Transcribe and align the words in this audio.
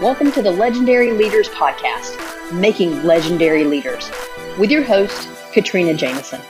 Welcome 0.00 0.30
to 0.30 0.42
the 0.42 0.52
Legendary 0.52 1.10
Leaders 1.10 1.48
Podcast, 1.48 2.52
Making 2.52 3.02
Legendary 3.02 3.64
Leaders, 3.64 4.08
with 4.56 4.70
your 4.70 4.84
host, 4.84 5.28
Katrina 5.52 5.92
Jameson, 5.92 6.40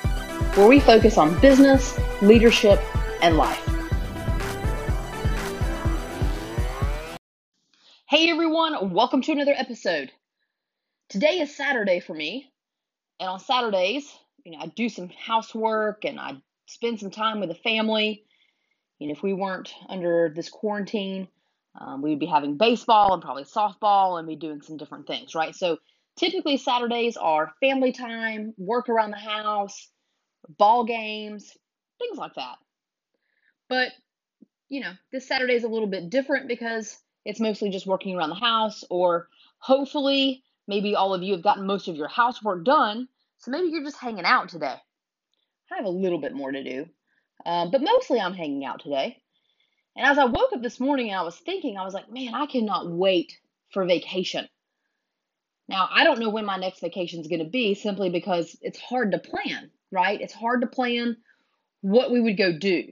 where 0.54 0.68
we 0.68 0.80
focus 0.80 1.16
on 1.16 1.40
business, 1.40 1.98
leadership, 2.20 2.78
and 3.22 3.38
life. 3.38 3.66
Hey 8.06 8.28
everyone, 8.28 8.90
welcome 8.90 9.22
to 9.22 9.32
another 9.32 9.54
episode. 9.56 10.12
Today 11.08 11.40
is 11.40 11.56
Saturday 11.56 12.00
for 12.00 12.12
me, 12.12 12.52
and 13.18 13.30
on 13.30 13.40
Saturdays, 13.40 14.14
you 14.44 14.52
know, 14.52 14.58
I 14.58 14.66
do 14.66 14.90
some 14.90 15.08
housework 15.08 16.04
and 16.04 16.20
I 16.20 16.36
spend 16.66 17.00
some 17.00 17.10
time 17.10 17.40
with 17.40 17.48
the 17.48 17.54
family. 17.54 18.24
You 18.98 19.06
know, 19.06 19.12
if 19.12 19.22
we 19.22 19.32
weren't 19.32 19.72
under 19.88 20.30
this 20.36 20.50
quarantine, 20.50 21.28
um, 21.80 22.02
we 22.02 22.10
would 22.10 22.18
be 22.18 22.26
having 22.26 22.56
baseball 22.56 23.14
and 23.14 23.22
probably 23.22 23.44
softball 23.44 24.18
and 24.18 24.28
be 24.28 24.36
doing 24.36 24.60
some 24.62 24.76
different 24.76 25.06
things, 25.06 25.34
right? 25.34 25.54
So 25.54 25.78
typically 26.16 26.56
Saturdays 26.56 27.16
are 27.16 27.52
family 27.60 27.92
time, 27.92 28.54
work 28.58 28.88
around 28.88 29.10
the 29.10 29.18
house, 29.18 29.88
ball 30.58 30.84
games, 30.84 31.56
things 31.98 32.18
like 32.18 32.34
that. 32.34 32.56
But, 33.68 33.88
you 34.68 34.80
know, 34.80 34.92
this 35.12 35.28
Saturday 35.28 35.54
is 35.54 35.64
a 35.64 35.68
little 35.68 35.88
bit 35.88 36.10
different 36.10 36.48
because 36.48 36.96
it's 37.24 37.40
mostly 37.40 37.70
just 37.70 37.86
working 37.86 38.16
around 38.16 38.30
the 38.30 38.36
house, 38.36 38.84
or 38.90 39.28
hopefully, 39.58 40.42
maybe 40.66 40.94
all 40.94 41.14
of 41.14 41.22
you 41.22 41.34
have 41.34 41.42
gotten 41.42 41.66
most 41.66 41.88
of 41.88 41.96
your 41.96 42.08
housework 42.08 42.64
done. 42.64 43.08
So 43.38 43.50
maybe 43.50 43.68
you're 43.68 43.84
just 43.84 43.98
hanging 43.98 44.24
out 44.24 44.48
today. 44.48 44.76
I 45.70 45.76
have 45.76 45.84
a 45.84 45.90
little 45.90 46.20
bit 46.20 46.34
more 46.34 46.50
to 46.50 46.64
do, 46.64 46.86
um, 47.44 47.70
but 47.70 47.82
mostly 47.82 48.18
I'm 48.20 48.34
hanging 48.34 48.64
out 48.64 48.80
today. 48.80 49.18
And 49.98 50.06
as 50.06 50.16
I 50.16 50.26
woke 50.26 50.52
up 50.52 50.62
this 50.62 50.78
morning 50.78 51.08
and 51.10 51.18
I 51.18 51.22
was 51.22 51.36
thinking, 51.36 51.76
I 51.76 51.84
was 51.84 51.92
like, 51.92 52.08
man, 52.08 52.32
I 52.32 52.46
cannot 52.46 52.88
wait 52.88 53.36
for 53.72 53.84
vacation. 53.84 54.48
Now, 55.66 55.88
I 55.92 56.04
don't 56.04 56.20
know 56.20 56.30
when 56.30 56.44
my 56.44 56.56
next 56.56 56.78
vacation 56.78 57.20
is 57.20 57.26
going 57.26 57.40
to 57.42 57.50
be 57.50 57.74
simply 57.74 58.08
because 58.08 58.56
it's 58.62 58.78
hard 58.78 59.10
to 59.10 59.18
plan, 59.18 59.72
right? 59.90 60.20
It's 60.20 60.32
hard 60.32 60.60
to 60.60 60.68
plan 60.68 61.16
what 61.80 62.12
we 62.12 62.20
would 62.20 62.36
go 62.36 62.56
do. 62.56 62.84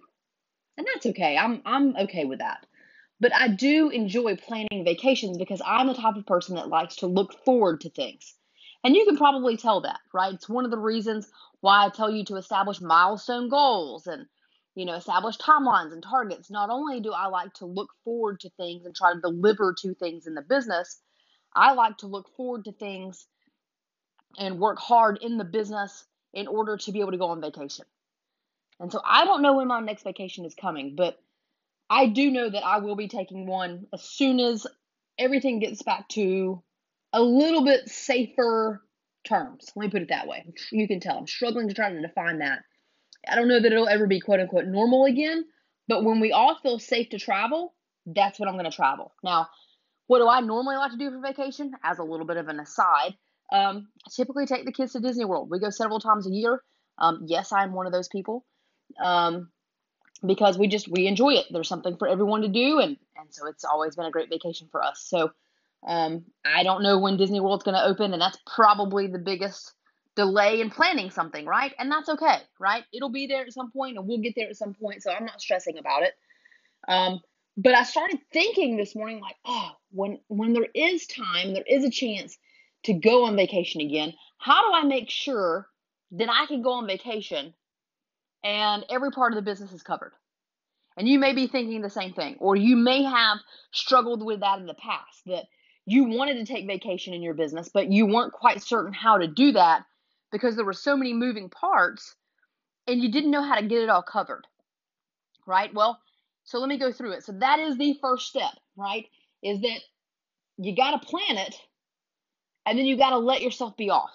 And 0.77 0.85
that's 0.93 1.07
okay. 1.07 1.39
I'm 1.39 1.63
I'm 1.65 1.97
okay 1.97 2.25
with 2.25 2.41
that. 2.41 2.67
But 3.21 3.33
I 3.33 3.49
do 3.49 3.89
enjoy 3.91 4.35
planning 4.35 4.85
vacations 4.85 5.39
because 5.39 5.63
I'm 5.65 5.87
the 5.87 5.95
type 5.95 6.17
of 6.17 6.27
person 6.27 6.57
that 6.57 6.69
likes 6.69 6.97
to 6.97 7.07
look 7.07 7.45
forward 7.45 7.83
to 7.83 7.89
things. 7.89 8.35
And 8.83 8.97
you 8.97 9.05
can 9.07 9.17
probably 9.17 9.57
tell 9.57 9.81
that, 9.83 10.01
right? 10.13 10.35
It's 10.35 10.49
one 10.49 10.65
of 10.65 10.73
the 10.73 10.77
reasons 10.77 11.31
why 11.61 11.87
I 11.87 11.89
tell 11.91 12.11
you 12.11 12.25
to 12.25 12.37
establish 12.37 12.81
milestone 12.81 13.49
goals 13.49 14.09
and 14.09 14.27
you 14.77 14.85
know, 14.85 14.95
establish 14.95 15.39
timelines 15.39 15.93
and 15.93 16.03
targets. 16.03 16.51
Not 16.51 16.69
only 16.69 17.01
do 17.01 17.11
I 17.11 17.27
like 17.29 17.55
to 17.55 17.67
look 17.67 17.89
forward 18.05 18.41
to 18.41 18.51
things 18.51 18.85
and 18.85 18.95
try 18.95 19.15
to 19.15 19.21
deliver 19.21 19.75
to 19.81 19.95
things 19.95 20.27
in 20.27 20.35
the 20.35 20.43
business, 20.43 21.01
I 21.55 21.73
like 21.73 21.97
to 21.99 22.07
look 22.07 22.29
forward 22.37 22.67
to 22.67 22.73
things 22.73 23.27
and 24.39 24.61
work 24.61 24.79
hard 24.79 25.19
in 25.23 25.39
the 25.39 25.45
business 25.45 26.05
in 26.35 26.47
order 26.47 26.77
to 26.77 26.93
be 26.93 27.01
able 27.01 27.13
to 27.13 27.19
go 27.19 27.29
on 27.29 27.41
vacation. 27.41 27.87
And 28.79 28.93
so 28.93 29.01
I 29.03 29.25
don't 29.25 29.41
know 29.41 29.57
when 29.57 29.67
my 29.67 29.81
next 29.81 30.03
vacation 30.03 30.45
is 30.45 30.55
coming, 30.55 30.95
but 30.95 31.19
I 31.89 32.09
do 32.09 32.31
know 32.31 32.51
that 32.51 32.65
I 32.65 32.79
will 32.79 32.97
be 32.97 33.09
taking 33.09 33.47
one 33.47 33.87
as 33.95 34.03
soon 34.03 34.39
as 34.41 34.67
everything 35.19 35.61
gets 35.61 35.83
back 35.83 36.07
to 36.11 36.63
a 37.15 37.23
little 37.23 37.65
bit 37.65 37.89
safer 37.89 38.83
terms. 39.25 39.71
Let 39.75 39.87
me 39.87 39.91
put 39.91 40.03
it 40.03 40.09
that 40.11 40.27
way. 40.27 40.45
You 40.71 40.87
can 40.87 41.01
tell 41.01 41.17
I'm 41.17 41.27
struggling 41.27 41.69
to 41.69 41.75
try 41.75 41.91
to 41.91 42.03
define 42.03 42.41
that 42.41 42.59
I 43.29 43.35
don't 43.35 43.49
know 43.49 43.61
that 43.61 43.73
it'll 43.73 43.89
ever 43.89 44.07
be 44.07 44.21
quote 44.21 44.41
unquote 44.41 44.67
normal 44.67 45.05
again, 45.05 45.45
but 45.89 46.05
when 46.05 46.21
we 46.21 46.33
all 46.33 46.57
feel 46.63 46.79
safe 46.79 47.11
to 47.11 47.19
travel, 47.19 47.75
that's 48.07 48.39
when 48.39 48.49
I'm 48.49 48.55
going 48.55 48.71
to 48.71 48.77
travel. 48.77 49.13
Now, 49.23 49.49
what 50.07 50.19
do 50.19 50.29
I 50.29 50.41
normally 50.41 50.77
like 50.77 50.93
to 50.93 50.99
do 50.99 51.11
for 51.11 51.21
vacation? 51.21 51.73
As 51.83 51.99
a 51.99 52.05
little 52.05 52.27
bit 52.27 52.37
of 52.37 52.49
an 52.49 52.61
aside, 52.61 53.17
um, 53.53 53.89
I 54.07 54.11
typically 54.15 54.47
take 54.47 54.65
the 54.65 54.73
kids 54.73 54.93
to 54.93 55.01
Disney 55.01 55.25
World. 55.25 55.51
We 55.51 55.59
go 55.59 55.71
several 55.71 56.01
times 56.01 56.27
a 56.27 56.31
year. 56.31 56.63
Um, 56.99 57.25
yes, 57.27 57.53
I'm 57.53 57.73
one 57.73 57.87
of 57.87 57.93
those 57.93 58.09
people. 58.09 58.45
Um, 59.03 59.51
because 60.25 60.57
we 60.59 60.69
just 60.69 60.89
we 60.89 61.07
enjoy 61.07 61.35
it. 61.35 61.47
There's 61.51 61.69
something 61.69 61.97
for 61.97 62.09
everyone 62.09 62.43
to 62.43 62.49
do, 62.49 62.79
and 62.79 62.97
and 63.17 63.29
so 63.31 63.47
it's 63.47 63.65
always 63.65 63.97
been 63.97 64.07
a 64.07 64.11
great 64.11 64.31
vacation 64.31 64.69
for 64.71 64.83
us. 64.83 65.05
So 65.07 65.31
um, 65.87 66.25
I 66.45 66.63
don't 66.63 66.83
know 66.83 66.99
when 66.99 67.17
Disney 67.17 67.41
World's 67.41 67.65
going 67.65 67.75
to 67.75 67.85
open, 67.85 68.13
and 68.13 68.23
that's 68.23 68.39
probably 68.47 69.09
the 69.09 69.19
biggest 69.19 69.73
delay 70.17 70.61
in 70.61 70.71
planning 70.71 71.11
something, 71.11 71.47
right? 71.47 71.73
And 71.79 71.93
that's 71.93 72.09
okay, 72.09 72.39
right? 72.59 72.85
It'll 72.93 73.11
be 73.11 73.27
there 73.27 73.43
at 73.43 73.53
some 73.53 73.71
point 73.71 73.99
and 73.99 74.09
we'll 74.09 74.21
get 74.21 74.35
there 74.37 74.49
at 74.49 74.57
some 74.57 74.75
point, 74.75 75.03
so 75.03 75.13
I'm 75.13 75.27
not 75.27 75.41
stressing 75.41 75.79
about 75.79 76.03
it. 76.03 76.15
Um, 76.89 77.21
but 77.57 77.75
I 77.75 77.85
started 77.85 78.19
thinking 78.33 78.77
this 78.77 78.95
morning, 78.95 79.21
like, 79.21 79.37
oh, 79.47 79.71
when 79.91 80.19
when 80.29 80.53
there 80.53 80.69
is 80.75 81.07
time, 81.07 81.55
there 81.55 81.65
is 81.67 81.85
a 81.85 81.91
chance 81.91 82.37
to 82.85 82.95
go 82.95 83.25
on 83.27 83.37
vacation 83.37 83.81
again. 83.81 84.13
How 84.39 84.69
do 84.69 84.75
I 84.75 84.85
make 84.89 85.11
sure 85.11 85.67
that 86.13 86.29
I 86.31 86.47
can 86.47 86.63
go 86.63 86.73
on 86.73 86.87
vacation 86.87 87.55
and 88.45 88.85
every 88.91 89.11
part 89.11 89.33
of 89.33 89.37
the 89.37 89.43
business 89.51 89.73
is 89.73 89.83
covered? 89.83 90.13
And 90.99 91.09
you 91.09 91.19
may 91.19 91.35
be 91.35 91.47
thinking 91.47 91.83
the 91.83 91.91
same 91.91 92.15
thing, 92.15 92.37
or 92.41 92.57
you 92.57 92.77
may 92.77 93.03
have 93.03 93.39
struggled 93.73 94.25
with 94.25 94.41
that 94.41 94.59
in 94.61 94.67
the 94.67 94.75
past 94.75 95.23
that 95.27 95.45
you 95.87 96.05
wanted 96.05 96.35
to 96.35 96.53
take 96.53 96.67
vacation 96.67 97.15
in 97.15 97.23
your 97.23 97.35
business, 97.35 97.71
but 97.73 97.93
you 97.93 98.07
weren't 98.07 98.33
quite 98.33 98.63
certain 98.63 98.93
how 98.93 99.19
to 99.19 99.27
do 99.27 99.53
that 99.53 99.85
because 100.33 100.57
there 100.57 100.65
were 100.65 100.73
so 100.73 100.97
many 100.97 101.13
moving 101.13 101.49
parts 101.49 102.15
and 102.87 103.03
you 103.03 103.11
didn't 103.11 103.31
know 103.31 103.43
how 103.43 103.57
to 103.57 103.67
get 103.67 103.83
it 103.83 103.91
all 103.91 104.03
covered. 104.03 104.47
Right? 105.47 105.73
Well, 105.73 105.99
so 106.45 106.59
let 106.59 106.69
me 106.69 106.79
go 106.79 106.93
through 106.93 107.13
it. 107.13 107.25
So 107.25 107.33
that 107.41 107.59
is 107.59 107.77
the 107.77 107.99
first 108.01 108.29
step, 108.29 108.53
right? 108.77 109.07
Is 109.43 109.61
that 109.61 109.81
you 110.59 110.75
got 110.75 111.01
to 111.01 111.07
plan 111.07 111.39
it 111.39 111.55
and 112.65 112.79
then 112.79 112.87
you 112.87 112.97
got 112.97 113.11
to 113.11 113.19
let 113.19 113.43
yourself 113.43 113.77
be 113.77 113.91
off. 113.91 114.11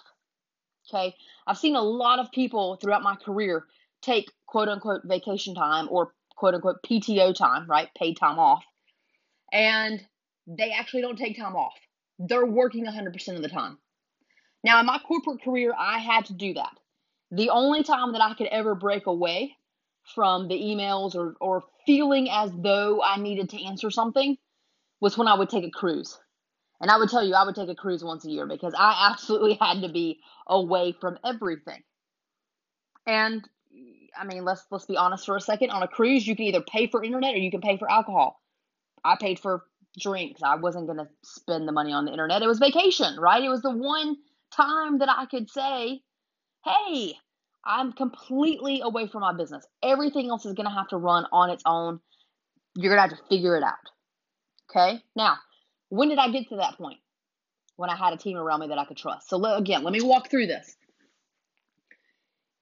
Okay? 0.88 1.14
I've 1.46 1.58
seen 1.58 1.76
a 1.76 1.82
lot 1.82 2.18
of 2.18 2.30
people 2.32 2.76
throughout 2.76 3.02
my 3.02 3.16
career 3.16 3.64
take 4.02 4.30
quote 4.46 4.68
unquote 4.68 5.02
vacation 5.04 5.54
time 5.54 5.88
or 5.90 6.12
quote 6.36 6.54
unquote 6.54 6.82
PTO 6.82 7.34
time, 7.34 7.66
right? 7.68 7.88
Paid 7.96 8.16
time 8.16 8.38
off. 8.38 8.62
And 9.52 10.02
they 10.46 10.72
actually 10.72 11.02
don't 11.02 11.18
take 11.18 11.36
time 11.36 11.56
off. 11.56 11.74
They're 12.18 12.46
working 12.46 12.86
100% 12.86 13.36
of 13.36 13.42
the 13.42 13.48
time. 13.48 13.78
Now, 14.64 14.80
in 14.80 14.86
my 14.86 14.98
corporate 15.06 15.42
career, 15.42 15.74
I 15.76 15.98
had 15.98 16.26
to 16.26 16.34
do 16.34 16.54
that. 16.54 16.72
The 17.30 17.50
only 17.50 17.82
time 17.82 18.12
that 18.12 18.22
I 18.22 18.34
could 18.34 18.46
ever 18.48 18.74
break 18.74 19.06
away 19.06 19.56
from 20.14 20.48
the 20.48 20.54
emails 20.54 21.14
or, 21.14 21.34
or 21.40 21.64
feeling 21.86 22.28
as 22.30 22.50
though 22.54 23.02
I 23.02 23.18
needed 23.18 23.50
to 23.50 23.64
answer 23.64 23.90
something 23.90 24.36
was 25.00 25.16
when 25.16 25.28
I 25.28 25.34
would 25.34 25.48
take 25.48 25.64
a 25.64 25.70
cruise. 25.70 26.18
And 26.80 26.90
I 26.90 26.98
would 26.98 27.10
tell 27.10 27.24
you, 27.24 27.34
I 27.34 27.44
would 27.44 27.54
take 27.54 27.68
a 27.68 27.74
cruise 27.74 28.02
once 28.02 28.24
a 28.24 28.30
year 28.30 28.46
because 28.46 28.74
I 28.76 29.10
absolutely 29.10 29.54
had 29.60 29.82
to 29.82 29.88
be 29.88 30.20
away 30.46 30.92
from 30.92 31.18
everything. 31.24 31.82
And 33.06 33.48
I 34.18 34.24
mean, 34.24 34.44
let's 34.44 34.64
let's 34.70 34.84
be 34.84 34.96
honest 34.96 35.26
for 35.26 35.36
a 35.36 35.40
second. 35.40 35.70
On 35.70 35.82
a 35.82 35.88
cruise, 35.88 36.26
you 36.26 36.36
can 36.36 36.44
either 36.46 36.60
pay 36.60 36.86
for 36.86 37.02
internet 37.02 37.34
or 37.34 37.38
you 37.38 37.50
can 37.50 37.60
pay 37.60 37.78
for 37.78 37.90
alcohol. 37.90 38.40
I 39.04 39.16
paid 39.18 39.38
for 39.38 39.64
drinks. 39.98 40.42
I 40.42 40.56
wasn't 40.56 40.88
to 40.88 41.08
spend 41.22 41.66
the 41.66 41.72
money 41.72 41.92
on 41.92 42.04
the 42.04 42.12
internet. 42.12 42.42
It 42.42 42.46
was 42.46 42.58
vacation, 42.58 43.18
right? 43.18 43.42
It 43.42 43.48
was 43.48 43.62
the 43.62 43.70
one 43.70 44.16
time 44.54 44.98
that 44.98 45.08
I 45.08 45.26
could 45.26 45.50
say, 45.50 46.00
hey, 46.64 47.14
I'm 47.64 47.92
completely 47.92 48.80
away 48.82 49.06
from 49.06 49.20
my 49.20 49.32
business. 49.32 49.66
Everything 49.82 50.28
else 50.28 50.44
is 50.46 50.54
going 50.54 50.68
to 50.68 50.74
have 50.74 50.88
to 50.88 50.96
run 50.96 51.26
on 51.32 51.50
its 51.50 51.62
own. 51.66 52.00
You're 52.74 52.94
going 52.94 53.08
to 53.08 53.14
have 53.14 53.18
to 53.18 53.28
figure 53.28 53.56
it 53.56 53.62
out. 53.62 53.74
Okay? 54.70 55.02
Now, 55.14 55.36
when 55.88 56.08
did 56.08 56.18
I 56.18 56.30
get 56.30 56.48
to 56.48 56.56
that 56.56 56.76
point? 56.78 56.98
When 57.76 57.90
I 57.90 57.96
had 57.96 58.12
a 58.12 58.16
team 58.16 58.36
around 58.36 58.60
me 58.60 58.68
that 58.68 58.78
I 58.78 58.84
could 58.84 58.96
trust. 58.96 59.28
So, 59.28 59.42
again, 59.44 59.82
let 59.82 59.92
me 59.92 60.02
walk 60.02 60.30
through 60.30 60.46
this. 60.46 60.76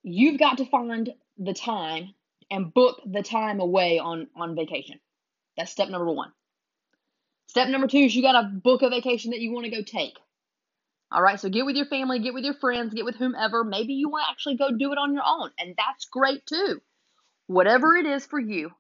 You've 0.02 0.38
got 0.38 0.58
to 0.58 0.64
find 0.64 1.10
the 1.36 1.52
time 1.52 2.14
and 2.50 2.72
book 2.72 3.00
the 3.04 3.22
time 3.22 3.60
away 3.60 3.98
on, 3.98 4.28
on 4.36 4.54
vacation. 4.54 4.98
That's 5.56 5.70
step 5.70 5.88
number 5.88 6.10
one. 6.12 6.32
Step 7.48 7.68
number 7.68 7.88
two 7.88 7.98
is 7.98 8.14
you 8.14 8.22
got 8.22 8.40
to 8.40 8.48
book 8.48 8.82
a 8.82 8.90
vacation 8.90 9.32
that 9.32 9.40
you 9.40 9.52
want 9.52 9.64
to 9.64 9.70
go 9.70 9.82
take. 9.82 10.16
All 11.12 11.22
right, 11.22 11.40
so 11.40 11.48
get 11.48 11.66
with 11.66 11.74
your 11.74 11.86
family, 11.86 12.20
get 12.20 12.34
with 12.34 12.44
your 12.44 12.54
friends, 12.54 12.94
get 12.94 13.04
with 13.04 13.16
whomever. 13.16 13.64
Maybe 13.64 13.94
you 13.94 14.08
want 14.08 14.26
to 14.26 14.30
actually 14.30 14.56
go 14.56 14.70
do 14.70 14.92
it 14.92 14.98
on 14.98 15.12
your 15.12 15.24
own, 15.26 15.50
and 15.58 15.74
that's 15.76 16.04
great 16.04 16.46
too. 16.46 16.80
Whatever 17.48 17.96
it 17.96 18.06
is 18.06 18.24
for 18.26 18.38
you, 18.38 18.70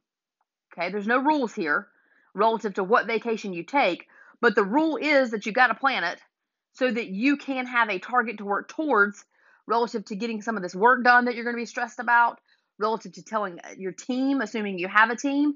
okay, 0.72 0.92
there's 0.92 1.08
no 1.08 1.18
rules 1.18 1.52
here 1.52 1.88
relative 2.32 2.74
to 2.74 2.84
what 2.84 3.08
vacation 3.08 3.52
you 3.52 3.64
take, 3.64 4.06
but 4.40 4.54
the 4.54 4.62
rule 4.62 4.96
is 4.96 5.32
that 5.32 5.44
you 5.44 5.50
got 5.50 5.68
to 5.68 5.74
plan 5.74 6.04
it 6.04 6.20
so 6.74 6.88
that 6.88 7.08
you 7.08 7.36
can 7.36 7.66
have 7.66 7.90
a 7.90 7.98
target 7.98 8.38
to 8.38 8.44
work 8.44 8.68
towards 8.68 9.24
relative 9.66 10.04
to 10.04 10.14
getting 10.14 10.40
some 10.40 10.56
of 10.56 10.62
this 10.62 10.74
work 10.74 11.02
done 11.02 11.24
that 11.24 11.34
you're 11.34 11.44
going 11.44 11.56
to 11.56 11.60
be 11.60 11.66
stressed 11.66 11.98
about, 11.98 12.38
relative 12.78 13.12
to 13.14 13.24
telling 13.24 13.58
your 13.76 13.92
team, 13.92 14.40
assuming 14.40 14.78
you 14.78 14.86
have 14.86 15.10
a 15.10 15.16
team, 15.16 15.54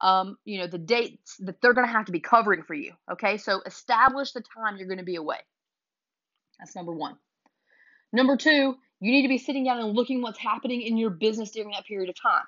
um, 0.00 0.36
you 0.44 0.58
know, 0.58 0.66
the 0.66 0.78
dates 0.78 1.36
that 1.38 1.60
they're 1.62 1.72
going 1.72 1.86
to 1.86 1.92
have 1.92 2.06
to 2.06 2.12
be 2.12 2.20
covering 2.20 2.64
for 2.64 2.74
you. 2.74 2.92
Okay, 3.12 3.36
so 3.38 3.62
establish 3.64 4.32
the 4.32 4.42
time 4.42 4.76
you're 4.76 4.88
going 4.88 4.98
to 4.98 5.04
be 5.04 5.16
away. 5.16 5.38
That's 6.58 6.76
number 6.76 6.92
one. 6.94 7.16
Number 8.12 8.36
two, 8.36 8.76
you 9.00 9.12
need 9.12 9.22
to 9.22 9.28
be 9.28 9.38
sitting 9.38 9.64
down 9.64 9.78
and 9.78 9.94
looking 9.94 10.22
what's 10.22 10.38
happening 10.38 10.82
in 10.82 10.96
your 10.96 11.10
business 11.10 11.50
during 11.50 11.70
that 11.72 11.84
period 11.86 12.08
of 12.08 12.16
time. 12.20 12.44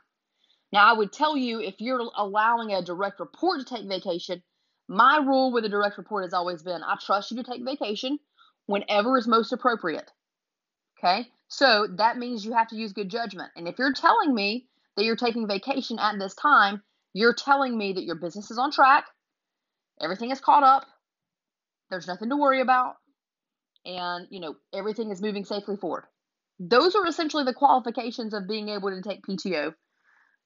Now, 0.72 0.88
I 0.88 0.96
would 0.96 1.12
tell 1.12 1.37
you 1.37 1.60
if 1.60 1.76
you're 1.81 2.00
allowing 2.16 2.72
a 2.72 2.82
direct 2.82 3.20
report 3.20 3.60
to 3.60 3.75
take 3.75 3.88
vacation, 3.88 4.43
My 4.88 5.19
rule 5.19 5.52
with 5.52 5.64
a 5.66 5.69
direct 5.69 5.99
report 5.99 6.25
has 6.25 6.32
always 6.32 6.62
been 6.62 6.82
I 6.82 6.96
trust 7.05 7.31
you 7.31 7.37
to 7.37 7.43
take 7.43 7.64
vacation 7.64 8.19
whenever 8.66 9.19
is 9.19 9.28
most 9.28 9.52
appropriate. 9.52 10.10
Okay? 10.99 11.28
So 11.49 11.87
that 11.96 12.16
means 12.19 12.44
you 12.44 12.55
have 12.55 12.69
to 12.69 12.76
use 12.76 12.93
good 12.93 13.10
judgment. 13.10 13.50
And 13.56 13.69
if 13.69 13.78
you're 13.78 13.93
telling 13.93 14.34
me 14.34 14.66
that 14.96 15.05
you're 15.05 15.16
taking 15.16 15.46
vacation 15.46 15.99
at 15.99 16.19
this 16.19 16.34
time, 16.34 16.82
you're 17.12 17.34
telling 17.34 17.76
me 17.76 17.93
that 17.93 18.05
your 18.05 18.16
business 18.16 18.50
is 18.50 18.58
on 18.58 18.70
track, 18.70 19.06
everything 20.00 20.31
is 20.31 20.40
caught 20.40 20.62
up, 20.62 20.87
there's 21.90 22.06
nothing 22.06 22.31
to 22.31 22.37
worry 22.37 22.60
about, 22.60 22.96
and 23.88 24.26
you 24.31 24.38
know, 24.38 24.55
everything 24.73 25.11
is 25.11 25.23
moving 25.23 25.44
safely 25.44 25.76
forward. 25.76 26.05
Those 26.61 26.94
are 26.94 27.06
essentially 27.06 27.44
the 27.44 27.55
qualifications 27.55 28.35
of 28.35 28.46
being 28.46 28.69
able 28.69 28.90
to 28.90 29.02
take 29.02 29.25
PTO. 29.26 29.75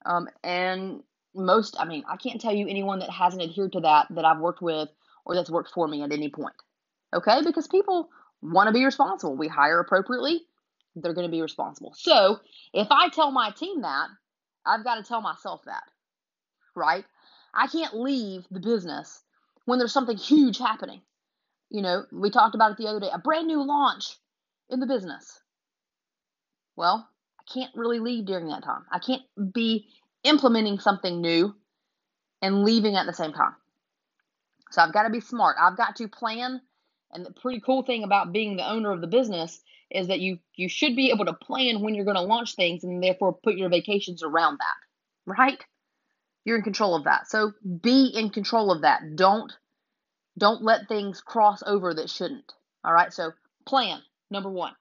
Um, 0.07 0.29
and 0.45 1.03
most, 1.35 1.77
I 1.79 1.85
mean, 1.85 2.05
I 2.09 2.17
can't 2.17 2.41
tell 2.41 2.55
you 2.55 2.69
anyone 2.69 3.01
that 3.01 3.11
hasn't 3.11 3.43
adhered 3.43 3.73
to 3.73 3.81
that 3.81 4.07
that 4.11 4.25
I've 4.25 4.41
worked 4.41 4.63
with 4.63 4.89
or 5.25 5.35
that's 5.35 5.51
worked 5.51 5.73
for 5.73 5.89
me 5.89 6.03
at 6.03 6.13
any 6.13 6.29
point. 6.29 6.55
Okay? 7.15 7.41
Because 7.45 7.67
people 7.67 8.09
want 8.43 8.69
to 8.69 8.73
be 8.73 8.85
responsible. 8.85 9.37
We 9.37 9.49
hire 9.49 9.81
appropriately, 9.81 10.43
they're 10.95 11.15
going 11.15 11.27
to 11.27 11.31
be 11.31 11.43
responsible. 11.43 11.95
So 11.97 12.41
if 12.73 12.89
I 12.91 13.09
tell 13.09 13.31
my 13.31 13.51
team 13.51 13.83
that, 13.83 14.09
I've 14.67 14.85
got 14.85 14.97
to 14.97 15.03
tell 15.03 15.21
myself 15.21 15.63
that, 15.67 15.83
right? 16.77 17.05
I 17.55 17.67
can't 17.67 17.95
leave 17.95 18.47
the 18.51 18.61
business 18.61 19.23
when 19.65 19.79
there's 19.79 19.93
something 19.93 20.17
huge 20.17 20.59
happening. 20.59 21.03
You 21.73 21.81
know, 21.81 22.05
we 22.13 22.29
talked 22.29 22.55
about 22.55 22.73
it 22.73 22.77
the 22.77 22.87
other 22.87 23.01
day 23.01 23.09
a 23.13 23.19
brand 23.19 23.47
new 23.47 23.65
launch 23.65 24.19
in 24.69 24.79
the 24.79 24.87
business. 24.87 25.41
Well, 26.77 27.09
I 27.41 27.43
can't 27.51 27.75
really 27.75 27.99
leave 27.99 28.27
during 28.27 28.49
that 28.49 28.63
time. 28.63 28.85
I 28.93 28.99
can't 28.99 29.23
be 29.55 29.89
implementing 30.23 30.79
something 30.79 31.23
new 31.23 31.55
and 32.43 32.63
leaving 32.63 32.97
at 32.97 33.07
the 33.07 33.15
same 33.15 33.33
time. 33.33 33.55
So 34.71 34.83
I've 34.83 34.93
got 34.93 35.05
to 35.05 35.11
be 35.11 35.21
smart. 35.21 35.57
I've 35.59 35.79
got 35.79 35.97
to 35.97 36.09
plan. 36.09 36.61
And 37.11 37.25
the 37.25 37.33
pretty 37.33 37.61
cool 37.61 37.83
thing 37.83 38.05
about 38.05 38.33
being 38.33 38.57
the 38.57 38.69
owner 38.69 38.93
of 38.93 39.01
the 39.01 39.07
business 39.07 39.59
is 39.91 40.09
that 40.09 40.21
you 40.21 40.39
you 40.57 40.69
should 40.69 40.95
be 40.95 41.11
able 41.11 41.25
to 41.25 41.33
plan 41.33 41.81
when 41.81 41.95
you're 41.95 42.05
going 42.05 42.17
to 42.17 42.23
launch 42.23 42.55
things 42.55 42.85
and 42.85 43.03
therefore 43.03 43.39
put 43.43 43.57
your 43.57 43.71
vacations 43.71 44.23
around 44.23 44.59
that. 44.59 45.33
Right? 45.39 45.59
You're 46.45 46.57
in 46.57 46.63
control 46.65 46.95
of 46.95 47.05
that. 47.05 47.31
So 47.31 47.53
be 47.81 48.13
in 48.15 48.29
control 48.29 48.71
of 48.71 48.83
that. 48.83 49.17
Don't 49.17 49.53
don't 50.39 50.63
let 50.63 50.89
things 50.89 51.21
cross 51.21 51.63
over 51.67 51.95
that 51.95 52.11
shouldn't. 52.11 52.53
All 52.85 52.93
right? 52.93 53.13
So 53.13 53.33
plan 53.67 54.01
number 54.31 54.51
1. 54.51 54.73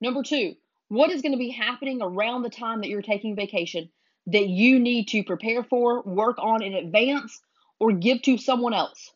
Number 0.00 0.22
2, 0.22 0.54
what 0.88 1.10
is 1.10 1.22
going 1.22 1.32
to 1.32 1.38
be 1.38 1.50
happening 1.50 2.00
around 2.02 2.42
the 2.42 2.50
time 2.50 2.80
that 2.80 2.88
you're 2.88 3.02
taking 3.02 3.36
vacation 3.36 3.90
that 4.28 4.48
you 4.48 4.78
need 4.78 5.08
to 5.08 5.24
prepare 5.24 5.64
for, 5.64 6.02
work 6.02 6.36
on 6.38 6.62
in 6.62 6.74
advance, 6.74 7.40
or 7.80 7.92
give 7.92 8.20
to 8.22 8.36
someone 8.36 8.74
else. 8.74 9.12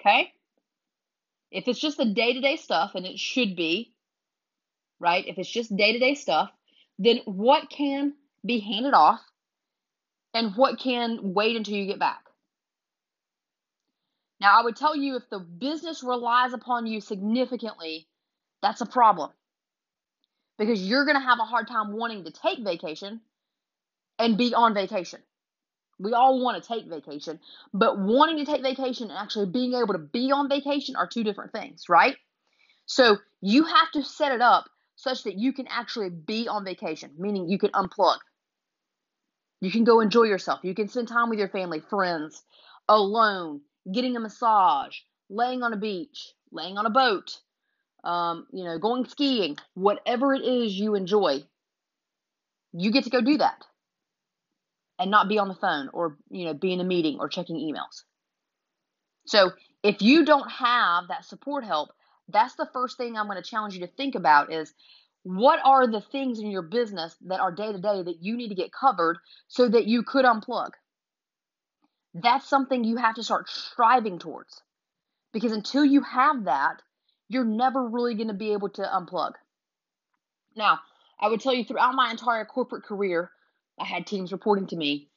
Okay? 0.00 0.30
If 1.50 1.66
it's 1.66 1.80
just 1.80 1.96
the 1.96 2.04
day 2.04 2.34
to 2.34 2.40
day 2.40 2.56
stuff, 2.56 2.92
and 2.94 3.06
it 3.06 3.18
should 3.18 3.56
be, 3.56 3.94
right? 5.00 5.26
If 5.26 5.38
it's 5.38 5.50
just 5.50 5.74
day 5.74 5.92
to 5.92 5.98
day 5.98 6.14
stuff, 6.14 6.50
then 6.98 7.20
what 7.24 7.70
can 7.70 8.14
be 8.44 8.60
handed 8.60 8.94
off 8.94 9.20
and 10.34 10.54
what 10.54 10.78
can 10.78 11.18
wait 11.22 11.56
until 11.56 11.74
you 11.74 11.86
get 11.86 11.98
back? 11.98 12.25
Now, 14.40 14.58
I 14.58 14.64
would 14.64 14.76
tell 14.76 14.94
you 14.94 15.16
if 15.16 15.28
the 15.30 15.38
business 15.38 16.02
relies 16.02 16.52
upon 16.52 16.86
you 16.86 17.00
significantly, 17.00 18.06
that's 18.62 18.80
a 18.80 18.86
problem 18.86 19.30
because 20.58 20.82
you're 20.82 21.04
going 21.04 21.16
to 21.16 21.26
have 21.26 21.38
a 21.38 21.44
hard 21.44 21.68
time 21.68 21.92
wanting 21.92 22.24
to 22.24 22.30
take 22.30 22.58
vacation 22.60 23.20
and 24.18 24.38
be 24.38 24.54
on 24.54 24.74
vacation. 24.74 25.20
We 25.98 26.12
all 26.12 26.42
want 26.42 26.62
to 26.62 26.68
take 26.68 26.86
vacation, 26.86 27.40
but 27.72 27.98
wanting 27.98 28.44
to 28.44 28.50
take 28.50 28.62
vacation 28.62 29.08
and 29.10 29.18
actually 29.18 29.46
being 29.46 29.72
able 29.72 29.94
to 29.94 29.98
be 29.98 30.30
on 30.30 30.48
vacation 30.48 30.96
are 30.96 31.06
two 31.06 31.24
different 31.24 31.52
things, 31.52 31.84
right? 31.88 32.16
So 32.84 33.16
you 33.40 33.64
have 33.64 33.90
to 33.92 34.02
set 34.02 34.32
it 34.32 34.42
up 34.42 34.66
such 34.96 35.24
that 35.24 35.38
you 35.38 35.52
can 35.52 35.66
actually 35.68 36.10
be 36.10 36.48
on 36.48 36.64
vacation, 36.64 37.12
meaning 37.18 37.48
you 37.48 37.58
can 37.58 37.70
unplug. 37.70 38.18
You 39.60 39.70
can 39.70 39.84
go 39.84 40.00
enjoy 40.00 40.24
yourself. 40.24 40.60
You 40.62 40.74
can 40.74 40.88
spend 40.88 41.08
time 41.08 41.30
with 41.30 41.38
your 41.38 41.48
family, 41.48 41.80
friends, 41.80 42.42
alone, 42.88 43.62
getting 43.92 44.16
a 44.16 44.20
massage, 44.20 44.96
laying 45.28 45.62
on 45.62 45.72
a 45.72 45.76
beach, 45.76 46.32
laying 46.50 46.78
on 46.78 46.86
a 46.86 46.90
boat, 46.90 47.38
um, 48.04 48.46
you 48.52 48.64
know, 48.64 48.78
going 48.78 49.06
skiing, 49.06 49.56
whatever 49.74 50.34
it 50.34 50.42
is 50.42 50.78
you 50.78 50.94
enjoy, 50.94 51.42
you 52.72 52.90
get 52.90 53.04
to 53.04 53.10
go 53.10 53.20
do 53.20 53.38
that 53.38 53.64
and 54.98 55.10
not 55.10 55.28
be 55.28 55.38
on 55.38 55.48
the 55.48 55.54
phone 55.54 55.88
or 55.92 56.16
you 56.30 56.44
know 56.44 56.54
be 56.54 56.72
in 56.72 56.80
a 56.80 56.84
meeting 56.84 57.18
or 57.20 57.28
checking 57.28 57.56
emails. 57.56 58.04
So 59.26 59.52
if 59.82 60.02
you 60.02 60.24
don't 60.24 60.50
have 60.50 61.08
that 61.08 61.24
support 61.24 61.64
help 61.64 61.90
that's 62.28 62.54
the 62.56 62.68
first 62.72 62.96
thing 62.96 63.16
i'm 63.16 63.26
going 63.26 63.40
to 63.40 63.48
challenge 63.48 63.74
you 63.74 63.80
to 63.80 63.86
think 63.86 64.14
about 64.14 64.52
is 64.52 64.74
what 65.22 65.60
are 65.64 65.86
the 65.86 66.00
things 66.00 66.38
in 66.38 66.50
your 66.50 66.62
business 66.62 67.16
that 67.26 67.40
are 67.40 67.52
day 67.52 67.72
to 67.72 67.78
day 67.78 68.02
that 68.02 68.22
you 68.22 68.36
need 68.36 68.48
to 68.48 68.54
get 68.54 68.72
covered 68.72 69.18
so 69.48 69.68
that 69.68 69.86
you 69.86 70.02
could 70.02 70.24
unplug 70.24 70.70
that's 72.22 72.48
something 72.48 72.84
you 72.84 72.96
have 72.96 73.14
to 73.14 73.22
start 73.22 73.48
striving 73.48 74.18
towards 74.18 74.62
because 75.32 75.52
until 75.52 75.84
you 75.84 76.02
have 76.02 76.44
that 76.44 76.82
you're 77.28 77.44
never 77.44 77.86
really 77.88 78.14
going 78.14 78.28
to 78.28 78.34
be 78.34 78.52
able 78.52 78.68
to 78.68 78.82
unplug 78.82 79.32
now 80.56 80.78
i 81.20 81.28
would 81.28 81.40
tell 81.40 81.54
you 81.54 81.64
throughout 81.64 81.94
my 81.94 82.10
entire 82.10 82.44
corporate 82.44 82.84
career 82.84 83.30
I 83.78 83.84
had 83.84 84.06
teams 84.06 84.32
reporting 84.32 84.66
to 84.68 84.76
me. 84.76 85.08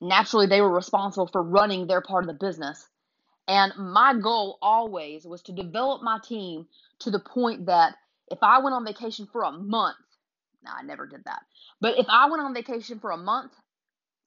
Naturally, 0.00 0.46
they 0.46 0.60
were 0.60 0.72
responsible 0.72 1.26
for 1.26 1.42
running 1.42 1.86
their 1.86 2.00
part 2.00 2.24
of 2.24 2.28
the 2.28 2.46
business. 2.46 2.86
And 3.48 3.72
my 3.76 4.14
goal 4.14 4.58
always 4.62 5.24
was 5.24 5.42
to 5.42 5.52
develop 5.52 6.02
my 6.02 6.18
team 6.22 6.66
to 7.00 7.10
the 7.10 7.18
point 7.18 7.66
that 7.66 7.96
if 8.30 8.38
I 8.42 8.58
went 8.58 8.74
on 8.74 8.84
vacation 8.84 9.26
for 9.26 9.42
a 9.42 9.52
month, 9.52 9.96
no, 10.64 10.70
I 10.74 10.82
never 10.82 11.06
did 11.06 11.24
that. 11.24 11.42
But 11.80 11.98
if 11.98 12.06
I 12.08 12.28
went 12.30 12.42
on 12.42 12.54
vacation 12.54 12.98
for 12.98 13.10
a 13.10 13.18
month, 13.18 13.52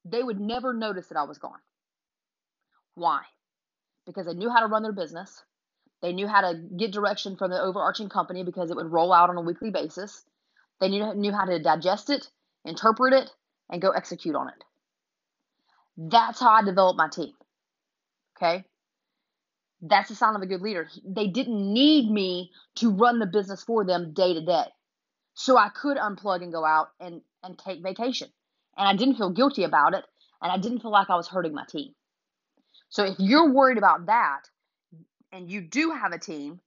they 0.04 0.22
would 0.22 0.40
never 0.40 0.72
notice 0.72 1.08
that 1.08 1.18
I 1.18 1.24
was 1.24 1.38
gone. 1.38 1.58
Why? 2.98 3.20
Because 4.06 4.26
they 4.26 4.34
knew 4.34 4.50
how 4.50 4.60
to 4.60 4.66
run 4.66 4.82
their 4.82 4.92
business. 4.92 5.44
They 6.02 6.12
knew 6.12 6.26
how 6.26 6.40
to 6.40 6.58
get 6.76 6.92
direction 6.92 7.36
from 7.36 7.50
the 7.50 7.60
overarching 7.60 8.08
company 8.08 8.42
because 8.42 8.70
it 8.70 8.76
would 8.76 8.90
roll 8.90 9.12
out 9.12 9.30
on 9.30 9.36
a 9.36 9.42
weekly 9.42 9.70
basis. 9.70 10.24
They 10.80 10.88
knew, 10.88 11.14
knew 11.14 11.32
how 11.32 11.44
to 11.44 11.60
digest 11.60 12.10
it, 12.10 12.28
interpret 12.64 13.12
it, 13.12 13.30
and 13.70 13.80
go 13.80 13.90
execute 13.90 14.34
on 14.34 14.48
it. 14.48 14.64
That's 15.96 16.40
how 16.40 16.50
I 16.50 16.62
developed 16.62 16.98
my 16.98 17.08
team. 17.08 17.32
Okay? 18.36 18.64
That's 19.80 20.08
the 20.08 20.16
sign 20.16 20.34
of 20.34 20.42
a 20.42 20.46
good 20.46 20.60
leader. 20.60 20.88
They 21.04 21.28
didn't 21.28 21.72
need 21.72 22.10
me 22.10 22.50
to 22.76 22.90
run 22.90 23.20
the 23.20 23.26
business 23.26 23.62
for 23.62 23.84
them 23.84 24.12
day 24.12 24.34
to 24.34 24.44
day. 24.44 24.66
So 25.34 25.56
I 25.56 25.68
could 25.68 25.98
unplug 25.98 26.42
and 26.42 26.52
go 26.52 26.64
out 26.64 26.88
and, 26.98 27.20
and 27.44 27.56
take 27.56 27.82
vacation. 27.82 28.28
And 28.76 28.88
I 28.88 28.96
didn't 28.96 29.16
feel 29.16 29.30
guilty 29.30 29.62
about 29.62 29.94
it. 29.94 30.04
And 30.42 30.50
I 30.50 30.58
didn't 30.58 30.80
feel 30.80 30.90
like 30.90 31.10
I 31.10 31.16
was 31.16 31.28
hurting 31.28 31.54
my 31.54 31.64
team. 31.68 31.94
So 32.88 33.04
if 33.04 33.16
you're 33.18 33.52
worried 33.52 33.78
about 33.78 34.06
that 34.06 34.42
and 35.32 35.50
you 35.50 35.60
do 35.60 35.90
have 35.90 36.12
a 36.12 36.18
team, 36.18 36.60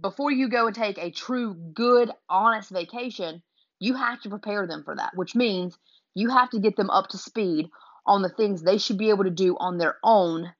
before 0.00 0.30
you 0.30 0.48
go 0.48 0.66
and 0.66 0.74
take 0.74 0.98
a 0.98 1.10
true, 1.10 1.54
good, 1.54 2.10
honest 2.28 2.70
vacation, 2.70 3.42
you 3.78 3.94
have 3.94 4.20
to 4.22 4.30
prepare 4.30 4.66
them 4.66 4.82
for 4.84 4.96
that, 4.96 5.12
which 5.14 5.34
means 5.34 5.78
you 6.14 6.30
have 6.30 6.50
to 6.50 6.60
get 6.60 6.76
them 6.76 6.90
up 6.90 7.08
to 7.08 7.18
speed 7.18 7.70
on 8.06 8.22
the 8.22 8.28
things 8.28 8.62
they 8.62 8.78
should 8.78 8.98
be 8.98 9.10
able 9.10 9.24
to 9.24 9.30
do 9.30 9.56
on 9.58 9.78
their 9.78 9.96
own 10.02 10.52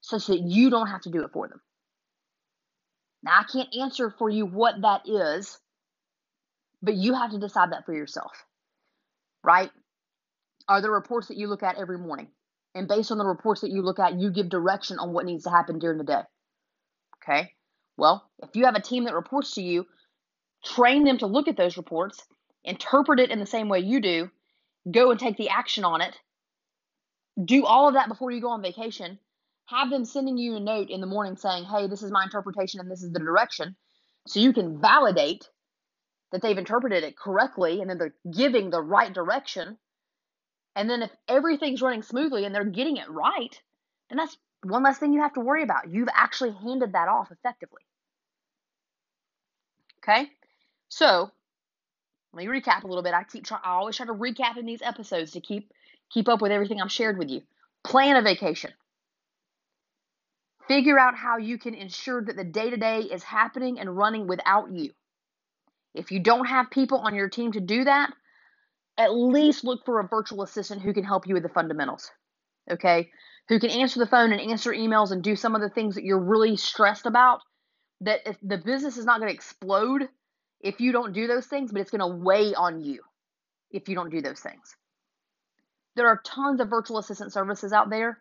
such 0.00 0.26
that 0.26 0.40
you 0.40 0.70
don't 0.70 0.88
have 0.88 1.02
to 1.02 1.10
do 1.10 1.22
it 1.24 1.32
for 1.32 1.48
them. 1.48 1.60
Now, 3.22 3.40
I 3.40 3.44
can't 3.44 3.74
answer 3.76 4.10
for 4.10 4.30
you 4.30 4.46
what 4.46 4.80
that 4.82 5.02
is, 5.08 5.58
but 6.82 6.94
you 6.94 7.14
have 7.14 7.30
to 7.32 7.38
decide 7.38 7.72
that 7.72 7.84
for 7.84 7.92
yourself, 7.92 8.32
right? 9.44 9.70
Are 10.68 10.80
there 10.80 10.90
reports 10.90 11.28
that 11.28 11.36
you 11.36 11.48
look 11.48 11.62
at 11.62 11.76
every 11.76 11.98
morning? 11.98 12.28
And 12.74 12.86
based 12.86 13.10
on 13.10 13.18
the 13.18 13.24
reports 13.24 13.62
that 13.62 13.70
you 13.70 13.82
look 13.82 13.98
at, 13.98 14.18
you 14.18 14.30
give 14.30 14.48
direction 14.48 14.98
on 14.98 15.12
what 15.12 15.26
needs 15.26 15.44
to 15.44 15.50
happen 15.50 15.78
during 15.78 15.98
the 15.98 16.04
day. 16.04 16.22
Okay? 17.22 17.50
Well, 17.96 18.30
if 18.42 18.50
you 18.54 18.64
have 18.64 18.76
a 18.76 18.82
team 18.82 19.04
that 19.04 19.14
reports 19.14 19.54
to 19.54 19.62
you, 19.62 19.86
train 20.64 21.04
them 21.04 21.18
to 21.18 21.26
look 21.26 21.48
at 21.48 21.56
those 21.56 21.76
reports, 21.76 22.22
interpret 22.64 23.20
it 23.20 23.30
in 23.30 23.40
the 23.40 23.46
same 23.46 23.68
way 23.68 23.80
you 23.80 24.00
do, 24.00 24.30
go 24.90 25.10
and 25.10 25.18
take 25.18 25.36
the 25.36 25.50
action 25.50 25.84
on 25.84 26.00
it. 26.00 26.16
Do 27.42 27.64
all 27.64 27.88
of 27.88 27.94
that 27.94 28.08
before 28.08 28.30
you 28.30 28.40
go 28.40 28.50
on 28.50 28.62
vacation. 28.62 29.18
Have 29.66 29.90
them 29.90 30.04
sending 30.04 30.36
you 30.36 30.56
a 30.56 30.60
note 30.60 30.90
in 30.90 31.00
the 31.00 31.06
morning 31.06 31.36
saying, 31.36 31.64
hey, 31.64 31.86
this 31.86 32.02
is 32.02 32.10
my 32.10 32.24
interpretation 32.24 32.80
and 32.80 32.90
this 32.90 33.02
is 33.02 33.12
the 33.12 33.20
direction. 33.20 33.76
So 34.26 34.40
you 34.40 34.52
can 34.52 34.80
validate 34.80 35.48
that 36.32 36.42
they've 36.42 36.58
interpreted 36.58 37.04
it 37.04 37.16
correctly 37.16 37.80
and 37.80 37.88
then 37.88 37.98
they're 37.98 38.14
giving 38.32 38.70
the 38.70 38.82
right 38.82 39.12
direction. 39.12 39.78
And 40.80 40.88
then 40.88 41.02
if 41.02 41.10
everything's 41.28 41.82
running 41.82 42.02
smoothly 42.02 42.46
and 42.46 42.54
they're 42.54 42.64
getting 42.64 42.96
it 42.96 43.10
right, 43.10 43.60
then 44.08 44.16
that's 44.16 44.34
one 44.62 44.82
less 44.82 44.96
thing 44.96 45.12
you 45.12 45.20
have 45.20 45.34
to 45.34 45.40
worry 45.40 45.62
about. 45.62 45.90
You've 45.90 46.08
actually 46.10 46.52
handed 46.52 46.94
that 46.94 47.06
off 47.06 47.30
effectively. 47.30 47.82
Okay? 49.98 50.30
So, 50.88 51.30
let 52.32 52.46
me 52.46 52.50
recap 52.50 52.84
a 52.84 52.86
little 52.86 53.02
bit. 53.02 53.12
I 53.12 53.24
keep 53.24 53.44
try, 53.44 53.58
I 53.62 53.72
always 53.72 53.94
try 53.94 54.06
to 54.06 54.14
recap 54.14 54.56
in 54.56 54.64
these 54.64 54.80
episodes 54.80 55.32
to 55.32 55.40
keep 55.42 55.70
keep 56.10 56.30
up 56.30 56.40
with 56.40 56.50
everything 56.50 56.80
I've 56.80 56.90
shared 56.90 57.18
with 57.18 57.28
you. 57.28 57.42
Plan 57.84 58.16
a 58.16 58.22
vacation. 58.22 58.72
Figure 60.66 60.98
out 60.98 61.14
how 61.14 61.36
you 61.36 61.58
can 61.58 61.74
ensure 61.74 62.24
that 62.24 62.36
the 62.36 62.44
day 62.44 62.70
to 62.70 62.78
day 62.78 63.00
is 63.00 63.22
happening 63.22 63.78
and 63.78 63.98
running 63.98 64.26
without 64.26 64.72
you. 64.72 64.92
If 65.94 66.10
you 66.10 66.20
don't 66.20 66.46
have 66.46 66.70
people 66.70 67.00
on 67.00 67.14
your 67.14 67.28
team 67.28 67.52
to 67.52 67.60
do 67.60 67.84
that, 67.84 68.14
at 68.98 69.14
least 69.14 69.64
look 69.64 69.84
for 69.84 70.00
a 70.00 70.08
virtual 70.08 70.42
assistant 70.42 70.82
who 70.82 70.92
can 70.92 71.04
help 71.04 71.26
you 71.26 71.34
with 71.34 71.42
the 71.42 71.48
fundamentals. 71.48 72.10
Okay? 72.70 73.10
Who 73.48 73.58
can 73.58 73.70
answer 73.70 73.98
the 73.98 74.06
phone 74.06 74.32
and 74.32 74.40
answer 74.40 74.72
emails 74.72 75.10
and 75.10 75.22
do 75.22 75.36
some 75.36 75.54
of 75.54 75.60
the 75.60 75.70
things 75.70 75.94
that 75.94 76.04
you're 76.04 76.18
really 76.18 76.56
stressed 76.56 77.06
about. 77.06 77.40
That 78.02 78.20
if 78.26 78.36
the 78.42 78.58
business 78.58 78.96
is 78.96 79.04
not 79.04 79.20
going 79.20 79.28
to 79.28 79.34
explode 79.34 80.08
if 80.60 80.80
you 80.80 80.92
don't 80.92 81.12
do 81.12 81.26
those 81.26 81.46
things, 81.46 81.72
but 81.72 81.80
it's 81.80 81.90
going 81.90 82.00
to 82.00 82.16
weigh 82.16 82.54
on 82.54 82.80
you 82.80 83.02
if 83.70 83.88
you 83.88 83.94
don't 83.94 84.10
do 84.10 84.20
those 84.20 84.40
things. 84.40 84.76
There 85.96 86.06
are 86.06 86.20
tons 86.24 86.60
of 86.60 86.68
virtual 86.68 86.98
assistant 86.98 87.32
services 87.32 87.72
out 87.72 87.90
there. 87.90 88.18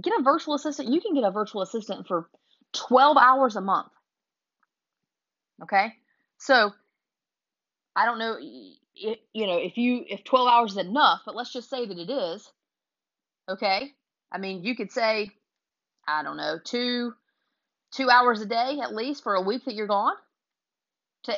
Get 0.00 0.18
a 0.18 0.22
virtual 0.22 0.54
assistant. 0.54 0.88
You 0.88 1.00
can 1.00 1.14
get 1.14 1.24
a 1.24 1.30
virtual 1.30 1.62
assistant 1.62 2.06
for 2.06 2.28
12 2.74 3.16
hours 3.16 3.56
a 3.56 3.60
month. 3.60 3.90
Okay? 5.62 5.94
So, 6.38 6.72
I 7.96 8.04
don't 8.04 8.18
know 8.18 8.36
you 9.32 9.46
know, 9.46 9.58
if 9.58 9.76
you 9.76 10.04
if 10.08 10.24
12 10.24 10.48
hours 10.48 10.72
is 10.72 10.78
enough, 10.78 11.22
but 11.24 11.34
let's 11.36 11.52
just 11.52 11.70
say 11.70 11.86
that 11.86 11.98
it 11.98 12.10
is. 12.10 12.50
Okay? 13.48 13.92
I 14.30 14.38
mean, 14.38 14.64
you 14.64 14.76
could 14.76 14.92
say 14.92 15.30
I 16.06 16.22
don't 16.22 16.36
know, 16.36 16.58
2 16.62 17.14
2 17.94 18.10
hours 18.10 18.40
a 18.40 18.46
day 18.46 18.80
at 18.82 18.94
least 18.94 19.22
for 19.22 19.34
a 19.34 19.42
week 19.42 19.64
that 19.64 19.74
you're 19.74 19.86
gone 19.86 20.14
to 21.24 21.32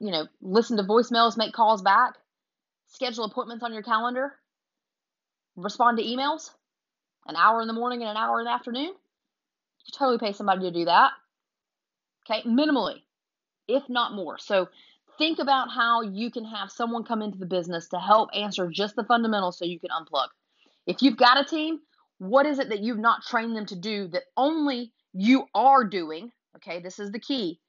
you 0.00 0.10
know, 0.10 0.26
listen 0.40 0.76
to 0.76 0.82
voicemails, 0.82 1.36
make 1.36 1.52
calls 1.52 1.82
back, 1.82 2.14
schedule 2.86 3.24
appointments 3.24 3.64
on 3.64 3.72
your 3.72 3.82
calendar, 3.82 4.34
respond 5.56 5.98
to 5.98 6.04
emails, 6.04 6.50
an 7.26 7.36
hour 7.36 7.60
in 7.60 7.66
the 7.66 7.74
morning 7.74 8.00
and 8.02 8.10
an 8.10 8.16
hour 8.16 8.40
in 8.40 8.44
the 8.44 8.52
afternoon. 8.52 8.92
You 9.84 9.92
totally 9.92 10.18
pay 10.18 10.32
somebody 10.32 10.62
to 10.62 10.70
do 10.70 10.84
that. 10.86 11.12
Okay, 12.24 12.42
minimally, 12.48 13.02
if 13.68 13.88
not 13.88 14.14
more. 14.14 14.38
So 14.38 14.68
think 15.18 15.38
about 15.38 15.70
how 15.70 16.02
you 16.02 16.30
can 16.30 16.44
have 16.44 16.70
someone 16.70 17.04
come 17.04 17.22
into 17.22 17.38
the 17.38 17.46
business 17.46 17.88
to 17.88 17.98
help 17.98 18.30
answer 18.34 18.68
just 18.68 18.96
the 18.96 19.04
fundamentals 19.04 19.58
so 19.58 19.64
you 19.64 19.80
can 19.80 19.90
unplug. 19.90 20.28
If 20.86 21.02
you've 21.02 21.16
got 21.16 21.40
a 21.40 21.44
team, 21.44 21.80
what 22.18 22.46
is 22.46 22.58
it 22.58 22.68
that 22.68 22.80
you've 22.80 22.98
not 22.98 23.22
trained 23.22 23.56
them 23.56 23.66
to 23.66 23.76
do 23.76 24.08
that 24.08 24.24
only 24.36 24.92
you 25.12 25.46
are 25.54 25.84
doing? 25.84 26.30
Okay, 26.56 26.80
this 26.80 26.98
is 26.98 27.10
the 27.10 27.18
key. 27.18 27.60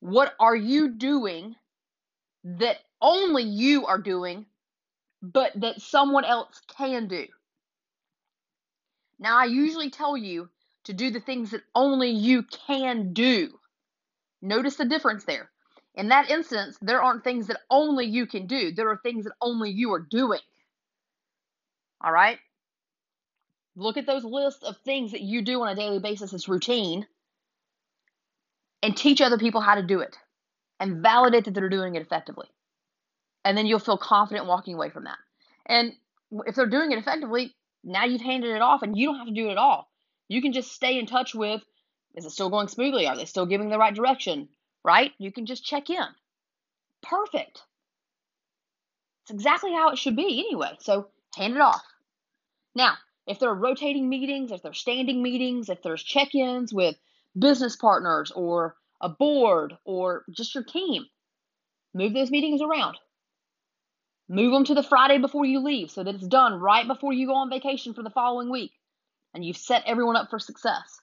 What 0.00 0.34
are 0.38 0.56
you 0.56 0.90
doing 0.90 1.54
that 2.44 2.78
only 3.00 3.42
you 3.42 3.86
are 3.86 4.00
doing, 4.00 4.46
but 5.22 5.52
that 5.56 5.80
someone 5.80 6.24
else 6.24 6.60
can 6.76 7.08
do? 7.08 7.26
Now, 9.18 9.38
I 9.38 9.44
usually 9.44 9.90
tell 9.90 10.16
you 10.16 10.48
to 10.84 10.92
do 10.92 11.10
the 11.10 11.20
things 11.20 11.50
that 11.50 11.62
only 11.74 12.10
you 12.10 12.44
can 12.44 13.12
do. 13.12 13.58
Notice 14.42 14.76
the 14.76 14.84
difference 14.84 15.24
there. 15.24 15.50
In 15.96 16.08
that 16.08 16.30
instance, 16.30 16.76
there 16.82 17.02
aren't 17.02 17.24
things 17.24 17.46
that 17.46 17.60
only 17.70 18.04
you 18.04 18.26
can 18.26 18.46
do, 18.46 18.72
there 18.72 18.90
are 18.90 19.00
things 19.02 19.24
that 19.24 19.32
only 19.40 19.70
you 19.70 19.92
are 19.94 20.06
doing. 20.10 20.40
All 22.02 22.12
right? 22.12 22.38
Look 23.74 23.96
at 23.96 24.06
those 24.06 24.24
lists 24.24 24.62
of 24.62 24.76
things 24.84 25.12
that 25.12 25.22
you 25.22 25.42
do 25.42 25.62
on 25.62 25.68
a 25.68 25.74
daily 25.74 25.98
basis 25.98 26.32
as 26.32 26.48
routine 26.48 27.06
and 28.82 28.96
teach 28.96 29.20
other 29.20 29.38
people 29.38 29.60
how 29.60 29.74
to 29.74 29.82
do 29.82 30.00
it 30.00 30.16
and 30.78 31.02
validate 31.02 31.44
that 31.44 31.54
they're 31.54 31.68
doing 31.68 31.94
it 31.94 32.02
effectively. 32.02 32.46
And 33.44 33.56
then 33.56 33.66
you'll 33.66 33.78
feel 33.78 33.98
confident 33.98 34.46
walking 34.46 34.74
away 34.74 34.90
from 34.90 35.04
that. 35.04 35.18
And 35.66 35.92
if 36.46 36.54
they're 36.54 36.66
doing 36.66 36.92
it 36.92 36.98
effectively, 36.98 37.54
now 37.84 38.04
you've 38.04 38.20
handed 38.20 38.54
it 38.54 38.62
off 38.62 38.82
and 38.82 38.96
you 38.96 39.08
don't 39.08 39.18
have 39.18 39.28
to 39.28 39.34
do 39.34 39.48
it 39.48 39.52
at 39.52 39.58
all. 39.58 39.90
You 40.28 40.42
can 40.42 40.52
just 40.52 40.72
stay 40.72 40.98
in 40.98 41.06
touch 41.06 41.34
with 41.34 41.62
is 42.14 42.24
it 42.24 42.30
still 42.30 42.48
going 42.48 42.68
smoothly? 42.68 43.06
Are 43.06 43.16
they 43.16 43.26
still 43.26 43.46
giving 43.46 43.68
the 43.68 43.78
right 43.78 43.94
direction? 43.94 44.48
Right? 44.86 45.10
You 45.18 45.32
can 45.32 45.46
just 45.46 45.64
check 45.64 45.90
in. 45.90 46.06
Perfect. 47.02 47.60
It's 49.22 49.32
exactly 49.32 49.72
how 49.72 49.90
it 49.90 49.98
should 49.98 50.14
be 50.14 50.46
anyway. 50.46 50.76
So 50.78 51.08
hand 51.34 51.56
it 51.56 51.60
off. 51.60 51.82
Now, 52.76 52.94
if 53.26 53.40
there 53.40 53.50
are 53.50 53.54
rotating 53.54 54.08
meetings, 54.08 54.52
if 54.52 54.62
there's 54.62 54.78
standing 54.78 55.24
meetings, 55.24 55.68
if 55.68 55.82
there's 55.82 56.04
check 56.04 56.36
ins 56.36 56.72
with 56.72 56.94
business 57.36 57.74
partners 57.74 58.30
or 58.30 58.76
a 59.00 59.08
board 59.08 59.76
or 59.84 60.24
just 60.30 60.54
your 60.54 60.62
team, 60.62 61.04
move 61.92 62.14
those 62.14 62.30
meetings 62.30 62.62
around. 62.62 62.96
Move 64.28 64.52
them 64.52 64.64
to 64.66 64.74
the 64.74 64.84
Friday 64.84 65.18
before 65.18 65.44
you 65.44 65.58
leave 65.58 65.90
so 65.90 66.04
that 66.04 66.14
it's 66.14 66.28
done 66.28 66.60
right 66.60 66.86
before 66.86 67.12
you 67.12 67.26
go 67.26 67.34
on 67.34 67.50
vacation 67.50 67.92
for 67.92 68.04
the 68.04 68.10
following 68.10 68.50
week 68.50 68.70
and 69.34 69.44
you've 69.44 69.56
set 69.56 69.82
everyone 69.84 70.14
up 70.14 70.30
for 70.30 70.38
success. 70.38 71.00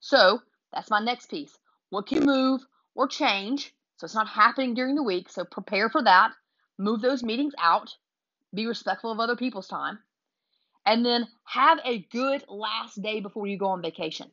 So, 0.00 0.42
that's 0.74 0.90
my 0.90 1.00
next 1.00 1.30
piece. 1.30 1.56
What 1.88 2.06
can 2.06 2.18
you 2.18 2.26
move 2.26 2.60
or 2.94 3.08
change 3.08 3.74
so 3.96 4.04
it's 4.04 4.14
not 4.14 4.28
happening 4.28 4.74
during 4.74 4.94
the 4.94 5.02
week? 5.02 5.30
So, 5.30 5.44
prepare 5.44 5.88
for 5.88 6.02
that. 6.02 6.32
Move 6.78 7.00
those 7.00 7.22
meetings 7.22 7.54
out. 7.58 7.94
Be 8.54 8.66
respectful 8.66 9.12
of 9.12 9.20
other 9.20 9.36
people's 9.36 9.68
time. 9.68 9.98
And 10.84 11.06
then 11.06 11.28
have 11.44 11.78
a 11.84 12.00
good 12.10 12.44
last 12.48 13.00
day 13.00 13.20
before 13.20 13.46
you 13.46 13.56
go 13.58 13.68
on 13.68 13.82
vacation. 13.82 14.30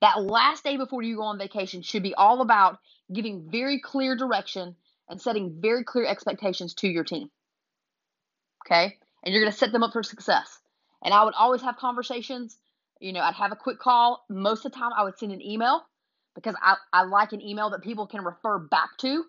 That 0.00 0.22
last 0.22 0.62
day 0.62 0.76
before 0.76 1.02
you 1.02 1.16
go 1.16 1.24
on 1.24 1.38
vacation 1.38 1.82
should 1.82 2.04
be 2.04 2.14
all 2.14 2.40
about 2.40 2.78
giving 3.12 3.50
very 3.50 3.80
clear 3.80 4.14
direction 4.16 4.76
and 5.08 5.20
setting 5.20 5.60
very 5.60 5.82
clear 5.82 6.06
expectations 6.06 6.74
to 6.74 6.88
your 6.88 7.04
team 7.04 7.30
okay? 8.68 8.96
And 9.24 9.32
you're 9.32 9.42
going 9.42 9.52
to 9.52 9.58
set 9.58 9.72
them 9.72 9.82
up 9.82 9.92
for 9.92 10.02
success. 10.02 10.58
And 11.02 11.14
I 11.14 11.24
would 11.24 11.34
always 11.34 11.62
have 11.62 11.76
conversations. 11.76 12.56
You 13.00 13.12
know, 13.12 13.20
I'd 13.20 13.34
have 13.34 13.52
a 13.52 13.56
quick 13.56 13.78
call. 13.78 14.24
Most 14.28 14.64
of 14.64 14.72
the 14.72 14.78
time, 14.78 14.92
I 14.96 15.04
would 15.04 15.18
send 15.18 15.32
an 15.32 15.42
email 15.42 15.82
because 16.34 16.54
I, 16.62 16.76
I 16.92 17.02
like 17.04 17.32
an 17.32 17.42
email 17.42 17.70
that 17.70 17.82
people 17.82 18.06
can 18.06 18.24
refer 18.24 18.58
back 18.58 18.96
to. 18.98 19.24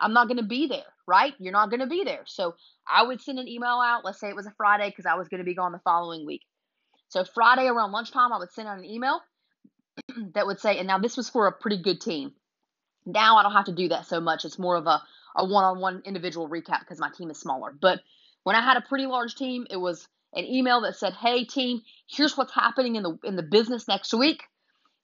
I'm 0.00 0.12
not 0.12 0.28
going 0.28 0.38
to 0.38 0.44
be 0.44 0.68
there, 0.68 0.86
right? 1.06 1.34
You're 1.38 1.52
not 1.52 1.70
going 1.70 1.80
to 1.80 1.86
be 1.86 2.04
there. 2.04 2.22
So 2.24 2.54
I 2.86 3.02
would 3.02 3.20
send 3.20 3.38
an 3.38 3.48
email 3.48 3.80
out. 3.84 4.04
Let's 4.04 4.20
say 4.20 4.28
it 4.28 4.36
was 4.36 4.46
a 4.46 4.54
Friday 4.56 4.88
because 4.88 5.06
I 5.06 5.14
was 5.14 5.28
going 5.28 5.38
to 5.38 5.44
be 5.44 5.54
gone 5.54 5.72
the 5.72 5.80
following 5.80 6.24
week. 6.24 6.42
So 7.08 7.24
Friday 7.24 7.66
around 7.66 7.92
lunchtime, 7.92 8.32
I 8.32 8.38
would 8.38 8.52
send 8.52 8.68
out 8.68 8.78
an 8.78 8.84
email 8.84 9.20
that 10.34 10.46
would 10.46 10.60
say, 10.60 10.78
and 10.78 10.86
now 10.86 10.98
this 10.98 11.16
was 11.16 11.28
for 11.28 11.46
a 11.46 11.52
pretty 11.52 11.82
good 11.82 12.00
team. 12.00 12.32
Now 13.06 13.36
I 13.36 13.42
don't 13.42 13.52
have 13.52 13.64
to 13.66 13.72
do 13.72 13.88
that 13.88 14.06
so 14.06 14.20
much. 14.20 14.44
It's 14.44 14.58
more 14.58 14.76
of 14.76 14.86
a, 14.86 15.02
a 15.36 15.44
one-on-one 15.44 16.02
individual 16.04 16.48
recap 16.48 16.80
because 16.80 16.98
my 16.98 17.10
team 17.10 17.30
is 17.30 17.40
smaller. 17.40 17.72
But 17.72 18.00
when 18.44 18.54
I 18.54 18.60
had 18.60 18.76
a 18.76 18.82
pretty 18.82 19.06
large 19.06 19.34
team, 19.34 19.66
it 19.70 19.76
was 19.76 20.06
an 20.34 20.44
email 20.44 20.82
that 20.82 20.96
said, 20.96 21.14
"Hey 21.14 21.44
team, 21.44 21.80
here's 22.06 22.36
what's 22.36 22.52
happening 22.52 22.96
in 22.96 23.02
the 23.02 23.18
in 23.24 23.36
the 23.36 23.42
business 23.42 23.88
next 23.88 24.12
week. 24.12 24.42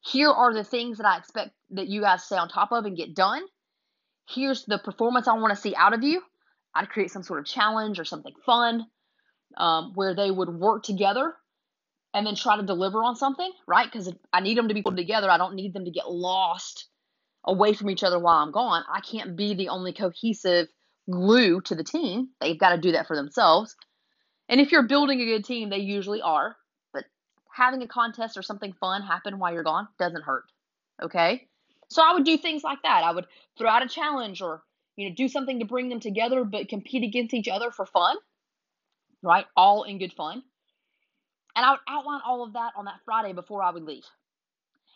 Here 0.07 0.31
are 0.31 0.53
the 0.53 0.65
things 0.65 0.99
that 0.99 1.07
I 1.07 1.17
expect 1.17 1.53
that 1.71 1.89
you 1.89 2.03
guys 2.03 2.25
stay 2.25 2.37
on 2.37 2.49
top 2.49 2.73
of 2.73 2.85
and 2.85 2.97
get 2.97 3.15
done. 3.15 3.43
Here's 4.29 4.65
the 4.65 4.79
performance 4.79 5.29
I 5.29 5.35
want 5.35 5.55
to 5.55 5.61
see 5.61 5.75
out 5.75 5.95
of 5.95 6.03
you. 6.03 6.23
I'd 6.75 6.91
create 6.91 7.11
some 7.11 7.23
sort 7.23 7.41
of 7.41 7.47
challenge 7.47 7.99
or 7.99 8.05
something 8.05 8.35
fun 8.45 8.87
um, 9.57 9.93
where 9.95 10.15
they 10.15 10.31
would 10.31 10.49
work 10.49 10.83
together 10.83 11.35
and 12.13 12.27
then 12.27 12.35
try 12.35 12.57
to 12.57 12.63
deliver 12.63 13.03
on 13.03 13.17
something, 13.17 13.51
right? 13.67 13.91
Because 13.91 14.13
I 14.33 14.41
need 14.41 14.59
them 14.59 14.69
to 14.69 14.75
be 14.75 14.83
put 14.83 14.97
together. 14.97 15.31
I 15.31 15.39
don't 15.39 15.55
need 15.55 15.73
them 15.73 15.85
to 15.85 15.91
get 15.91 16.11
lost 16.11 16.89
away 17.45 17.73
from 17.73 17.91
each 17.91 18.05
other 18.05 18.19
while 18.19 18.43
I'm 18.43 18.53
gone. 18.53 18.85
I 18.93 19.01
can't 19.01 19.37
be 19.37 19.55
the 19.55 19.69
only 19.69 19.93
cohesive 19.93 20.69
glue 21.11 21.61
to 21.63 21.75
the 21.75 21.85
team. 21.85 22.29
They've 22.41 22.59
got 22.59 22.71
to 22.71 22.81
do 22.81 22.93
that 22.93 23.07
for 23.07 23.17
themselves. 23.17 23.75
And 24.49 24.61
if 24.61 24.71
you're 24.71 24.87
building 24.87 25.21
a 25.21 25.27
good 25.27 25.45
team, 25.45 25.71
they 25.71 25.79
usually 25.79 26.21
are. 26.21 26.57
Having 27.55 27.83
a 27.83 27.87
contest 27.87 28.37
or 28.37 28.43
something 28.43 28.73
fun 28.73 29.03
happen 29.03 29.39
while 29.39 29.53
you're 29.53 29.63
gone 29.63 29.87
doesn't 29.97 30.25
hurt. 30.25 30.45
Okay? 31.01 31.47
So 31.89 32.03
I 32.03 32.13
would 32.13 32.25
do 32.25 32.37
things 32.37 32.65
like 32.65 32.83
that. 32.83 33.05
I 33.05 33.13
would 33.13 33.27
throw 33.57 33.71
out 33.71 33.85
a 33.85 33.89
challenge 33.89 34.43
or 34.43 34.63
you 34.97 35.09
know 35.09 35.15
do 35.15 35.29
something 35.29 35.61
to 35.61 35.65
bring 35.65 35.89
them 35.89 36.01
together 36.01 36.45
but 36.45 36.69
compete 36.69 37.05
against 37.05 37.33
each 37.33 37.47
other 37.47 37.71
for 37.71 37.87
fun. 37.87 38.17
Right? 39.23 39.47
All 39.57 39.85
in 39.85 39.99
good 39.99 40.13
fun. 40.13 40.43
And 41.55 41.65
I 41.65 41.71
would 41.71 41.81
outline 41.89 42.21
all 42.27 42.43
of 42.43 42.55
that 42.55 42.73
on 42.77 42.87
that 42.87 43.01
Friday 43.05 43.33
before 43.33 43.63
I 43.63 43.71
would 43.71 43.85
leave. 43.85 44.05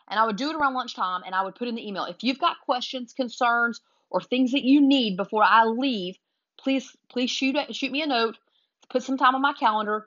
And 0.08 0.18
I 0.18 0.26
would 0.26 0.36
do 0.36 0.50
it 0.50 0.56
around 0.56 0.74
lunchtime 0.74 1.22
and 1.24 1.36
I 1.36 1.44
would 1.44 1.54
put 1.54 1.68
in 1.68 1.76
the 1.76 1.86
email 1.86 2.06
if 2.06 2.16
you've 2.22 2.40
got 2.40 2.60
questions, 2.64 3.12
concerns, 3.12 3.80
or 4.10 4.20
things 4.20 4.50
that 4.52 4.64
you 4.64 4.80
need 4.80 5.16
before 5.16 5.44
I 5.44 5.64
leave, 5.66 6.16
please 6.58 6.96
please 7.08 7.30
shoot 7.30 7.56
shoot 7.70 7.92
me 7.92 8.02
a 8.02 8.06
note, 8.06 8.36
put 8.90 9.02
some 9.02 9.16
time 9.16 9.34
on 9.34 9.42
my 9.42 9.52
calendar, 9.52 10.06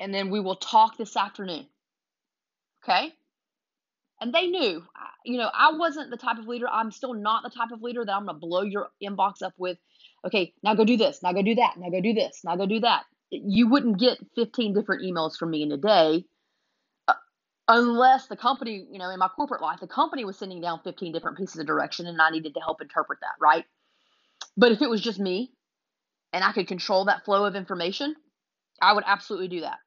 and 0.00 0.12
then 0.12 0.30
we 0.30 0.40
will 0.40 0.56
talk 0.56 0.96
this 0.96 1.16
afternoon. 1.16 1.66
Okay? 2.86 3.12
And 4.20 4.32
they 4.32 4.46
knew, 4.46 4.82
you 5.24 5.38
know, 5.38 5.50
I 5.52 5.72
wasn't 5.72 6.10
the 6.10 6.16
type 6.16 6.38
of 6.38 6.46
leader. 6.46 6.66
I'm 6.70 6.90
still 6.90 7.12
not 7.12 7.42
the 7.42 7.50
type 7.50 7.70
of 7.72 7.82
leader 7.82 8.04
that 8.04 8.12
I'm 8.12 8.24
going 8.24 8.36
to 8.36 8.40
blow 8.40 8.62
your 8.62 8.88
inbox 9.02 9.42
up 9.42 9.52
with, 9.58 9.76
okay, 10.24 10.54
now 10.62 10.74
go 10.74 10.84
do 10.84 10.96
this, 10.96 11.22
now 11.22 11.32
go 11.32 11.42
do 11.42 11.54
that, 11.56 11.74
now 11.76 11.90
go 11.90 12.00
do 12.00 12.14
this, 12.14 12.40
now 12.44 12.56
go 12.56 12.64
do 12.64 12.80
that. 12.80 13.04
You 13.30 13.68
wouldn't 13.68 13.98
get 13.98 14.18
15 14.36 14.72
different 14.72 15.02
emails 15.02 15.36
from 15.36 15.50
me 15.50 15.62
in 15.62 15.72
a 15.72 15.76
day 15.76 16.24
uh, 17.08 17.14
unless 17.68 18.28
the 18.28 18.36
company, 18.36 18.86
you 18.90 18.98
know, 18.98 19.10
in 19.10 19.18
my 19.18 19.28
corporate 19.28 19.60
life, 19.60 19.80
the 19.80 19.86
company 19.86 20.24
was 20.24 20.38
sending 20.38 20.62
down 20.62 20.80
15 20.82 21.12
different 21.12 21.36
pieces 21.36 21.60
of 21.60 21.66
direction 21.66 22.06
and 22.06 22.22
I 22.22 22.30
needed 22.30 22.54
to 22.54 22.60
help 22.60 22.80
interpret 22.80 23.18
that, 23.20 23.34
right? 23.40 23.64
But 24.56 24.72
if 24.72 24.80
it 24.80 24.88
was 24.88 25.02
just 25.02 25.18
me 25.18 25.52
and 26.32 26.42
I 26.42 26.52
could 26.52 26.68
control 26.68 27.04
that 27.06 27.24
flow 27.24 27.44
of 27.44 27.54
information, 27.54 28.14
I 28.80 28.94
would 28.94 29.04
absolutely 29.06 29.48
do 29.48 29.60
that. 29.60 29.78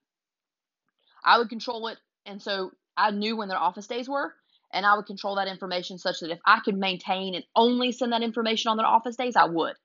I 1.24 1.40
would 1.40 1.50
control 1.50 1.88
it. 1.88 1.98
And 2.26 2.42
so 2.42 2.72
I 3.00 3.12
knew 3.12 3.38
when 3.38 3.48
their 3.48 3.58
office 3.58 3.88
days 3.88 4.10
were 4.10 4.34
and 4.72 4.86
I 4.86 4.96
would 4.96 5.06
control 5.06 5.36
that 5.36 5.48
information 5.48 5.98
such 5.98 6.20
that 6.20 6.32
if 6.32 6.40
I 6.46 6.60
could 6.64 6.78
maintain 6.78 7.36
and 7.36 7.44
only 7.56 7.92
send 7.92 8.14
that 8.14 8.22
information 8.22 8.70
on 8.70 8.78
their 8.78 8.86
office 8.86 9.16
days, 9.16 9.36
I 9.36 9.46
would. 9.46 9.76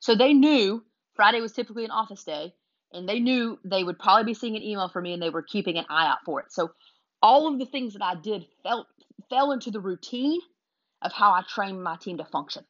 So 0.00 0.14
they 0.14 0.32
knew 0.32 0.84
Friday 1.14 1.40
was 1.40 1.52
typically 1.52 1.84
an 1.84 1.90
office 1.90 2.24
day, 2.24 2.54
and 2.92 3.08
they 3.08 3.20
knew 3.20 3.58
they 3.64 3.82
would 3.82 3.98
probably 3.98 4.24
be 4.24 4.34
seeing 4.34 4.56
an 4.56 4.62
email 4.62 4.88
from 4.88 5.04
me 5.04 5.12
and 5.12 5.22
they 5.22 5.30
were 5.30 5.42
keeping 5.42 5.78
an 5.78 5.86
eye 5.88 6.06
out 6.06 6.24
for 6.24 6.40
it. 6.40 6.52
So 6.52 6.70
all 7.22 7.46
of 7.52 7.58
the 7.58 7.66
things 7.66 7.94
that 7.94 8.04
I 8.04 8.14
did 8.14 8.46
felt 8.62 8.86
fell 9.30 9.52
into 9.52 9.70
the 9.70 9.80
routine 9.80 10.40
of 11.00 11.12
how 11.12 11.32
I 11.32 11.42
trained 11.42 11.82
my 11.82 11.96
team 11.96 12.18
to 12.18 12.24
function. 12.24 12.64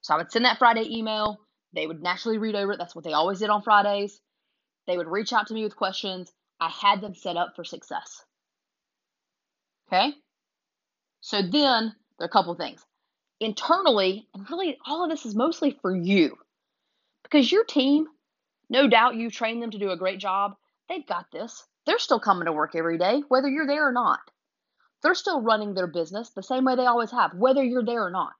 So 0.00 0.14
I 0.14 0.18
would 0.18 0.32
send 0.32 0.44
that 0.44 0.58
Friday 0.58 0.84
email. 0.90 1.38
They 1.74 1.86
would 1.86 2.02
naturally 2.02 2.38
read 2.38 2.54
over 2.54 2.72
it. 2.72 2.78
That's 2.78 2.94
what 2.94 3.04
they 3.04 3.12
always 3.12 3.38
did 3.38 3.50
on 3.50 3.62
Fridays. 3.62 4.20
They 4.86 4.96
would 4.96 5.08
reach 5.08 5.32
out 5.32 5.48
to 5.48 5.54
me 5.54 5.62
with 5.64 5.76
questions. 5.76 6.32
I 6.60 6.70
had 6.70 7.00
them 7.00 7.14
set 7.14 7.36
up 7.36 7.54
for 7.54 7.64
success. 7.64 8.24
Okay? 9.88 10.12
So 11.20 11.42
then 11.42 11.94
there 12.18 12.24
are 12.24 12.26
a 12.26 12.28
couple 12.28 12.54
things. 12.54 12.84
Internally, 13.40 14.28
and 14.34 14.48
really 14.50 14.78
all 14.86 15.04
of 15.04 15.10
this 15.10 15.26
is 15.26 15.34
mostly 15.34 15.78
for 15.82 15.94
you. 15.94 16.36
Because 17.22 17.50
your 17.50 17.64
team, 17.64 18.06
no 18.70 18.88
doubt 18.88 19.16
you 19.16 19.30
train 19.30 19.60
them 19.60 19.70
to 19.70 19.78
do 19.78 19.90
a 19.90 19.96
great 19.96 20.18
job. 20.18 20.56
They've 20.88 21.06
got 21.06 21.26
this. 21.32 21.66
They're 21.86 21.98
still 21.98 22.20
coming 22.20 22.46
to 22.46 22.52
work 22.52 22.74
every 22.74 22.98
day, 22.98 23.22
whether 23.28 23.48
you're 23.48 23.66
there 23.66 23.88
or 23.88 23.92
not. 23.92 24.20
They're 25.02 25.14
still 25.14 25.40
running 25.40 25.74
their 25.74 25.86
business 25.86 26.30
the 26.30 26.42
same 26.42 26.64
way 26.64 26.74
they 26.74 26.86
always 26.86 27.10
have, 27.10 27.34
whether 27.34 27.62
you're 27.62 27.84
there 27.84 28.04
or 28.04 28.10
not. 28.10 28.32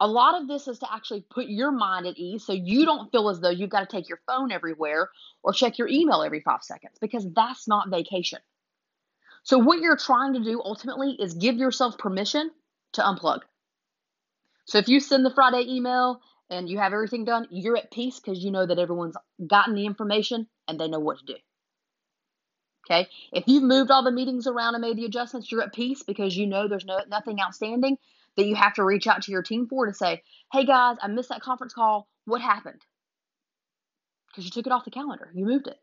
A 0.00 0.06
lot 0.06 0.40
of 0.40 0.48
this 0.48 0.66
is 0.66 0.78
to 0.78 0.92
actually 0.92 1.24
put 1.30 1.46
your 1.46 1.70
mind 1.70 2.06
at 2.06 2.16
ease 2.16 2.44
so 2.44 2.54
you 2.54 2.86
don't 2.86 3.12
feel 3.12 3.28
as 3.28 3.40
though 3.40 3.50
you've 3.50 3.70
got 3.70 3.80
to 3.80 3.96
take 3.96 4.08
your 4.08 4.20
phone 4.26 4.50
everywhere 4.50 5.10
or 5.42 5.52
check 5.52 5.78
your 5.78 5.88
email 5.88 6.22
every 6.22 6.40
five 6.40 6.62
seconds 6.62 6.96
because 7.00 7.26
that's 7.34 7.68
not 7.68 7.90
vacation. 7.90 8.40
So, 9.42 9.58
what 9.58 9.80
you're 9.80 9.96
trying 9.96 10.34
to 10.34 10.44
do 10.44 10.62
ultimately 10.64 11.16
is 11.18 11.34
give 11.34 11.56
yourself 11.56 11.98
permission 11.98 12.50
to 12.92 13.02
unplug. 13.02 13.40
So, 14.66 14.78
if 14.78 14.88
you 14.88 15.00
send 15.00 15.24
the 15.24 15.34
Friday 15.34 15.64
email 15.68 16.20
and 16.50 16.68
you 16.68 16.78
have 16.78 16.92
everything 16.92 17.24
done, 17.24 17.46
you're 17.50 17.76
at 17.76 17.90
peace 17.90 18.20
because 18.20 18.42
you 18.42 18.50
know 18.50 18.66
that 18.66 18.78
everyone's 18.78 19.16
gotten 19.46 19.74
the 19.74 19.86
information 19.86 20.46
and 20.68 20.78
they 20.78 20.88
know 20.88 21.00
what 21.00 21.18
to 21.18 21.24
do. 21.24 21.36
Okay. 22.90 23.08
If 23.32 23.44
you've 23.46 23.62
moved 23.62 23.90
all 23.90 24.02
the 24.02 24.10
meetings 24.10 24.46
around 24.46 24.74
and 24.74 24.82
made 24.82 24.96
the 24.96 25.04
adjustments, 25.04 25.50
you're 25.50 25.62
at 25.62 25.72
peace 25.72 26.02
because 26.02 26.36
you 26.36 26.46
know 26.46 26.66
there's 26.66 26.84
no 26.84 27.00
nothing 27.08 27.40
outstanding 27.40 27.96
that 28.36 28.46
you 28.46 28.54
have 28.54 28.74
to 28.74 28.84
reach 28.84 29.06
out 29.06 29.22
to 29.22 29.32
your 29.32 29.42
team 29.42 29.66
for 29.68 29.86
to 29.86 29.94
say, 29.94 30.22
hey 30.52 30.64
guys, 30.64 30.96
I 31.00 31.08
missed 31.08 31.28
that 31.28 31.42
conference 31.42 31.72
call. 31.72 32.08
What 32.24 32.40
happened? 32.40 32.80
Because 34.28 34.44
you 34.44 34.50
took 34.50 34.66
it 34.66 34.72
off 34.72 34.84
the 34.84 34.90
calendar, 34.90 35.30
you 35.34 35.44
moved 35.44 35.66
it. 35.66 35.78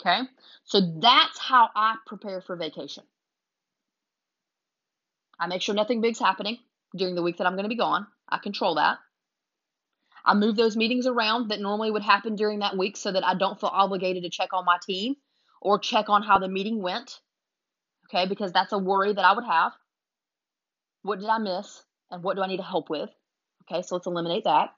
Okay? 0.00 0.20
So 0.64 0.80
that's 0.98 1.38
how 1.38 1.68
I 1.74 1.96
prepare 2.06 2.40
for 2.40 2.56
vacation. 2.56 3.04
I 5.38 5.46
make 5.46 5.62
sure 5.62 5.74
nothing 5.74 6.00
big's 6.00 6.18
happening 6.18 6.58
during 6.96 7.14
the 7.14 7.22
week 7.22 7.38
that 7.38 7.46
I'm 7.46 7.54
going 7.54 7.64
to 7.64 7.68
be 7.68 7.76
gone. 7.76 8.06
I 8.28 8.38
control 8.38 8.76
that. 8.76 8.98
I 10.24 10.34
move 10.34 10.56
those 10.56 10.76
meetings 10.76 11.06
around 11.06 11.48
that 11.50 11.60
normally 11.60 11.90
would 11.90 12.02
happen 12.02 12.34
during 12.34 12.60
that 12.60 12.78
week 12.78 12.96
so 12.96 13.12
that 13.12 13.26
I 13.26 13.34
don't 13.34 13.60
feel 13.60 13.70
obligated 13.72 14.22
to 14.22 14.30
check 14.30 14.52
on 14.52 14.64
my 14.64 14.78
team 14.82 15.16
or 15.60 15.78
check 15.78 16.08
on 16.08 16.22
how 16.22 16.38
the 16.38 16.48
meeting 16.48 16.80
went. 16.80 17.20
Okay, 18.06 18.26
because 18.26 18.52
that's 18.52 18.72
a 18.72 18.78
worry 18.78 19.12
that 19.12 19.24
I 19.24 19.34
would 19.34 19.44
have. 19.44 19.72
What 21.02 21.20
did 21.20 21.28
I 21.28 21.38
miss? 21.38 21.82
And 22.10 22.22
what 22.22 22.36
do 22.36 22.42
I 22.42 22.46
need 22.46 22.58
to 22.58 22.62
help 22.62 22.88
with? 22.88 23.10
Okay, 23.62 23.82
so 23.82 23.96
let's 23.96 24.06
eliminate 24.06 24.44
that. 24.44 24.70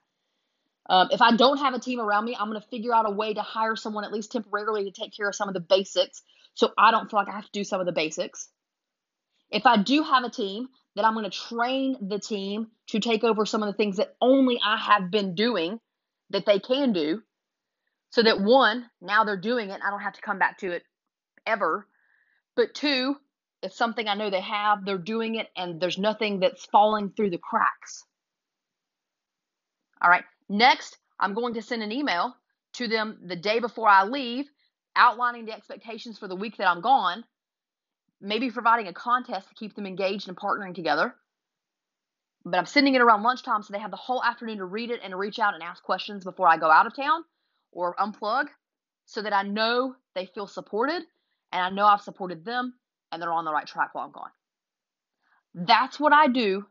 Um, 0.89 1.09
if 1.11 1.21
I 1.21 1.35
don't 1.35 1.57
have 1.57 1.73
a 1.73 1.79
team 1.79 1.99
around 1.99 2.25
me, 2.25 2.35
I'm 2.39 2.49
going 2.49 2.61
to 2.61 2.67
figure 2.67 2.93
out 2.93 3.07
a 3.07 3.11
way 3.11 3.33
to 3.33 3.41
hire 3.41 3.75
someone 3.75 4.05
at 4.05 4.13
least 4.13 4.31
temporarily 4.31 4.85
to 4.85 4.91
take 4.91 5.15
care 5.15 5.27
of 5.27 5.35
some 5.35 5.47
of 5.47 5.53
the 5.53 5.59
basics 5.59 6.21
so 6.53 6.71
I 6.77 6.91
don't 6.91 7.09
feel 7.09 7.19
like 7.19 7.29
I 7.29 7.35
have 7.35 7.45
to 7.45 7.51
do 7.51 7.63
some 7.63 7.79
of 7.79 7.85
the 7.85 7.91
basics. 7.91 8.49
If 9.51 9.65
I 9.65 9.77
do 9.77 10.03
have 10.03 10.23
a 10.23 10.29
team, 10.29 10.67
then 10.95 11.05
I'm 11.05 11.13
going 11.13 11.29
to 11.29 11.37
train 11.37 11.97
the 12.09 12.19
team 12.19 12.67
to 12.87 12.99
take 12.99 13.23
over 13.23 13.45
some 13.45 13.63
of 13.63 13.67
the 13.67 13.73
things 13.77 13.97
that 13.97 14.15
only 14.21 14.59
I 14.63 14.77
have 14.77 15.11
been 15.11 15.35
doing 15.35 15.79
that 16.31 16.45
they 16.45 16.59
can 16.59 16.93
do 16.93 17.21
so 18.09 18.23
that 18.23 18.41
one, 18.41 18.89
now 19.01 19.23
they're 19.23 19.37
doing 19.37 19.69
it, 19.69 19.81
I 19.85 19.89
don't 19.89 20.01
have 20.01 20.13
to 20.13 20.21
come 20.21 20.39
back 20.39 20.59
to 20.59 20.71
it 20.71 20.83
ever. 21.45 21.87
But 22.55 22.73
two, 22.73 23.15
it's 23.61 23.77
something 23.77 24.07
I 24.07 24.15
know 24.15 24.29
they 24.29 24.41
have, 24.41 24.85
they're 24.85 24.97
doing 24.97 25.35
it, 25.35 25.47
and 25.55 25.79
there's 25.79 25.97
nothing 25.97 26.39
that's 26.39 26.65
falling 26.65 27.11
through 27.11 27.31
the 27.31 27.37
cracks. 27.37 28.03
All 30.01 30.09
right. 30.09 30.23
Next, 30.49 30.97
I'm 31.19 31.33
going 31.33 31.55
to 31.55 31.61
send 31.61 31.83
an 31.83 31.91
email 31.91 32.35
to 32.73 32.87
them 32.87 33.19
the 33.25 33.35
day 33.35 33.59
before 33.59 33.87
I 33.87 34.03
leave, 34.03 34.45
outlining 34.95 35.45
the 35.45 35.53
expectations 35.53 36.17
for 36.17 36.27
the 36.27 36.35
week 36.35 36.57
that 36.57 36.67
I'm 36.67 36.81
gone, 36.81 37.23
maybe 38.21 38.49
providing 38.51 38.87
a 38.87 38.93
contest 38.93 39.49
to 39.49 39.55
keep 39.55 39.75
them 39.75 39.85
engaged 39.85 40.27
and 40.27 40.37
partnering 40.37 40.73
together. 40.73 41.15
But 42.45 42.57
I'm 42.57 42.65
sending 42.65 42.95
it 42.95 43.01
around 43.01 43.23
lunchtime 43.23 43.61
so 43.61 43.73
they 43.73 43.79
have 43.79 43.91
the 43.91 43.97
whole 43.97 44.23
afternoon 44.23 44.57
to 44.59 44.65
read 44.65 44.89
it 44.89 45.01
and 45.03 45.17
reach 45.17 45.37
out 45.39 45.53
and 45.53 45.61
ask 45.61 45.83
questions 45.83 46.23
before 46.23 46.47
I 46.47 46.57
go 46.57 46.71
out 46.71 46.87
of 46.87 46.95
town 46.95 47.23
or 47.71 47.95
unplug 47.95 48.47
so 49.05 49.21
that 49.21 49.33
I 49.33 49.43
know 49.43 49.95
they 50.15 50.25
feel 50.27 50.47
supported 50.47 51.03
and 51.51 51.61
I 51.61 51.69
know 51.69 51.85
I've 51.85 52.01
supported 52.01 52.45
them 52.45 52.73
and 53.11 53.21
they're 53.21 53.33
on 53.33 53.45
the 53.45 53.51
right 53.51 53.67
track 53.67 53.93
while 53.93 54.05
I'm 54.05 54.11
gone. 54.11 54.29
That's 55.53 55.99
what 55.99 56.13
I 56.13 56.27
do 56.27 56.65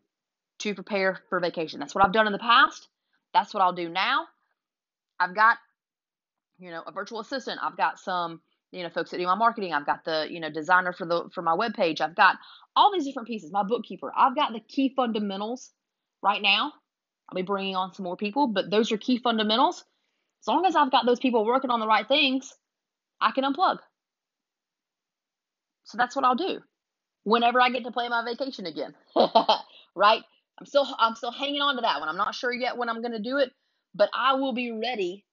to 0.60 0.74
prepare 0.74 1.18
for 1.28 1.40
vacation. 1.40 1.80
That's 1.80 1.94
what 1.94 2.04
I've 2.04 2.12
done 2.12 2.26
in 2.26 2.32
the 2.32 2.38
past. 2.38 2.88
That's 3.32 3.52
what 3.54 3.62
I'll 3.62 3.72
do 3.72 3.88
now. 3.88 4.26
I've 5.20 5.34
got, 5.34 5.58
you 6.58 6.70
know, 6.70 6.82
a 6.86 6.92
virtual 6.92 7.20
assistant. 7.20 7.60
I've 7.62 7.76
got 7.76 7.98
some, 7.98 8.40
you 8.72 8.82
know, 8.82 8.90
folks 8.90 9.10
that 9.10 9.18
do 9.18 9.26
my 9.26 9.34
marketing. 9.34 9.72
I've 9.72 9.86
got 9.86 10.04
the, 10.04 10.26
you 10.30 10.40
know, 10.40 10.50
designer 10.50 10.92
for 10.92 11.06
the 11.06 11.28
for 11.34 11.42
my 11.42 11.54
web 11.54 11.74
page. 11.74 12.00
I've 12.00 12.16
got 12.16 12.36
all 12.74 12.92
these 12.92 13.04
different 13.04 13.28
pieces. 13.28 13.52
My 13.52 13.62
bookkeeper. 13.62 14.12
I've 14.16 14.34
got 14.36 14.52
the 14.52 14.60
key 14.60 14.92
fundamentals 14.94 15.70
right 16.22 16.42
now. 16.42 16.72
I'll 17.28 17.36
be 17.36 17.42
bringing 17.42 17.76
on 17.76 17.92
some 17.94 18.04
more 18.04 18.16
people, 18.16 18.48
but 18.48 18.70
those 18.70 18.92
are 18.92 18.98
key 18.98 19.18
fundamentals. 19.18 19.84
As 20.42 20.48
long 20.48 20.64
as 20.64 20.76
I've 20.76 20.92
got 20.92 21.06
those 21.06 21.18
people 21.18 21.44
working 21.44 21.70
on 21.70 21.80
the 21.80 21.86
right 21.86 22.06
things, 22.06 22.54
I 23.20 23.32
can 23.32 23.44
unplug. 23.44 23.78
So 25.84 25.98
that's 25.98 26.14
what 26.14 26.24
I'll 26.24 26.36
do 26.36 26.60
whenever 27.24 27.60
I 27.60 27.70
get 27.70 27.84
to 27.84 27.90
play 27.90 28.08
my 28.08 28.24
vacation 28.24 28.66
again. 28.66 28.94
right? 29.96 30.22
I'm 30.58 30.66
still 30.66 30.86
I'm 30.98 31.14
still 31.16 31.32
hanging 31.32 31.60
on 31.60 31.76
to 31.76 31.82
that 31.82 32.00
one. 32.00 32.08
I'm 32.08 32.16
not 32.16 32.34
sure 32.34 32.52
yet 32.52 32.76
when 32.76 32.88
I'm 32.88 33.02
going 33.02 33.12
to 33.12 33.20
do 33.20 33.38
it, 33.38 33.52
but 33.94 34.10
I 34.14 34.34
will 34.34 34.52
be 34.52 34.72
ready 34.72 35.24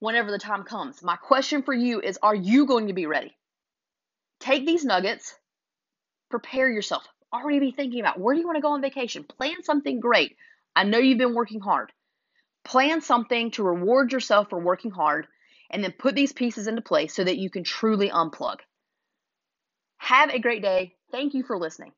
whenever 0.00 0.30
the 0.30 0.38
time 0.38 0.64
comes. 0.64 1.02
My 1.02 1.16
question 1.16 1.62
for 1.62 1.74
you 1.74 2.00
is 2.00 2.18
are 2.22 2.34
you 2.34 2.66
going 2.66 2.88
to 2.88 2.94
be 2.94 3.06
ready? 3.06 3.36
Take 4.40 4.66
these 4.66 4.84
nuggets, 4.84 5.34
prepare 6.30 6.70
yourself. 6.70 7.04
Already 7.32 7.58
be 7.58 7.72
thinking 7.72 8.00
about 8.00 8.20
where 8.20 8.34
do 8.34 8.40
you 8.40 8.46
want 8.46 8.56
to 8.56 8.62
go 8.62 8.72
on 8.72 8.80
vacation? 8.80 9.24
Plan 9.24 9.62
something 9.62 10.00
great. 10.00 10.36
I 10.76 10.84
know 10.84 10.98
you've 10.98 11.18
been 11.18 11.34
working 11.34 11.60
hard. 11.60 11.92
Plan 12.64 13.00
something 13.00 13.50
to 13.52 13.62
reward 13.62 14.12
yourself 14.12 14.50
for 14.50 14.58
working 14.58 14.90
hard 14.90 15.26
and 15.70 15.82
then 15.82 15.92
put 15.92 16.14
these 16.14 16.32
pieces 16.32 16.66
into 16.66 16.82
place 16.82 17.14
so 17.14 17.24
that 17.24 17.38
you 17.38 17.50
can 17.50 17.64
truly 17.64 18.08
unplug. 18.08 18.58
Have 19.98 20.30
a 20.30 20.38
great 20.38 20.62
day. 20.62 20.94
Thank 21.10 21.34
you 21.34 21.42
for 21.42 21.58
listening. 21.58 21.92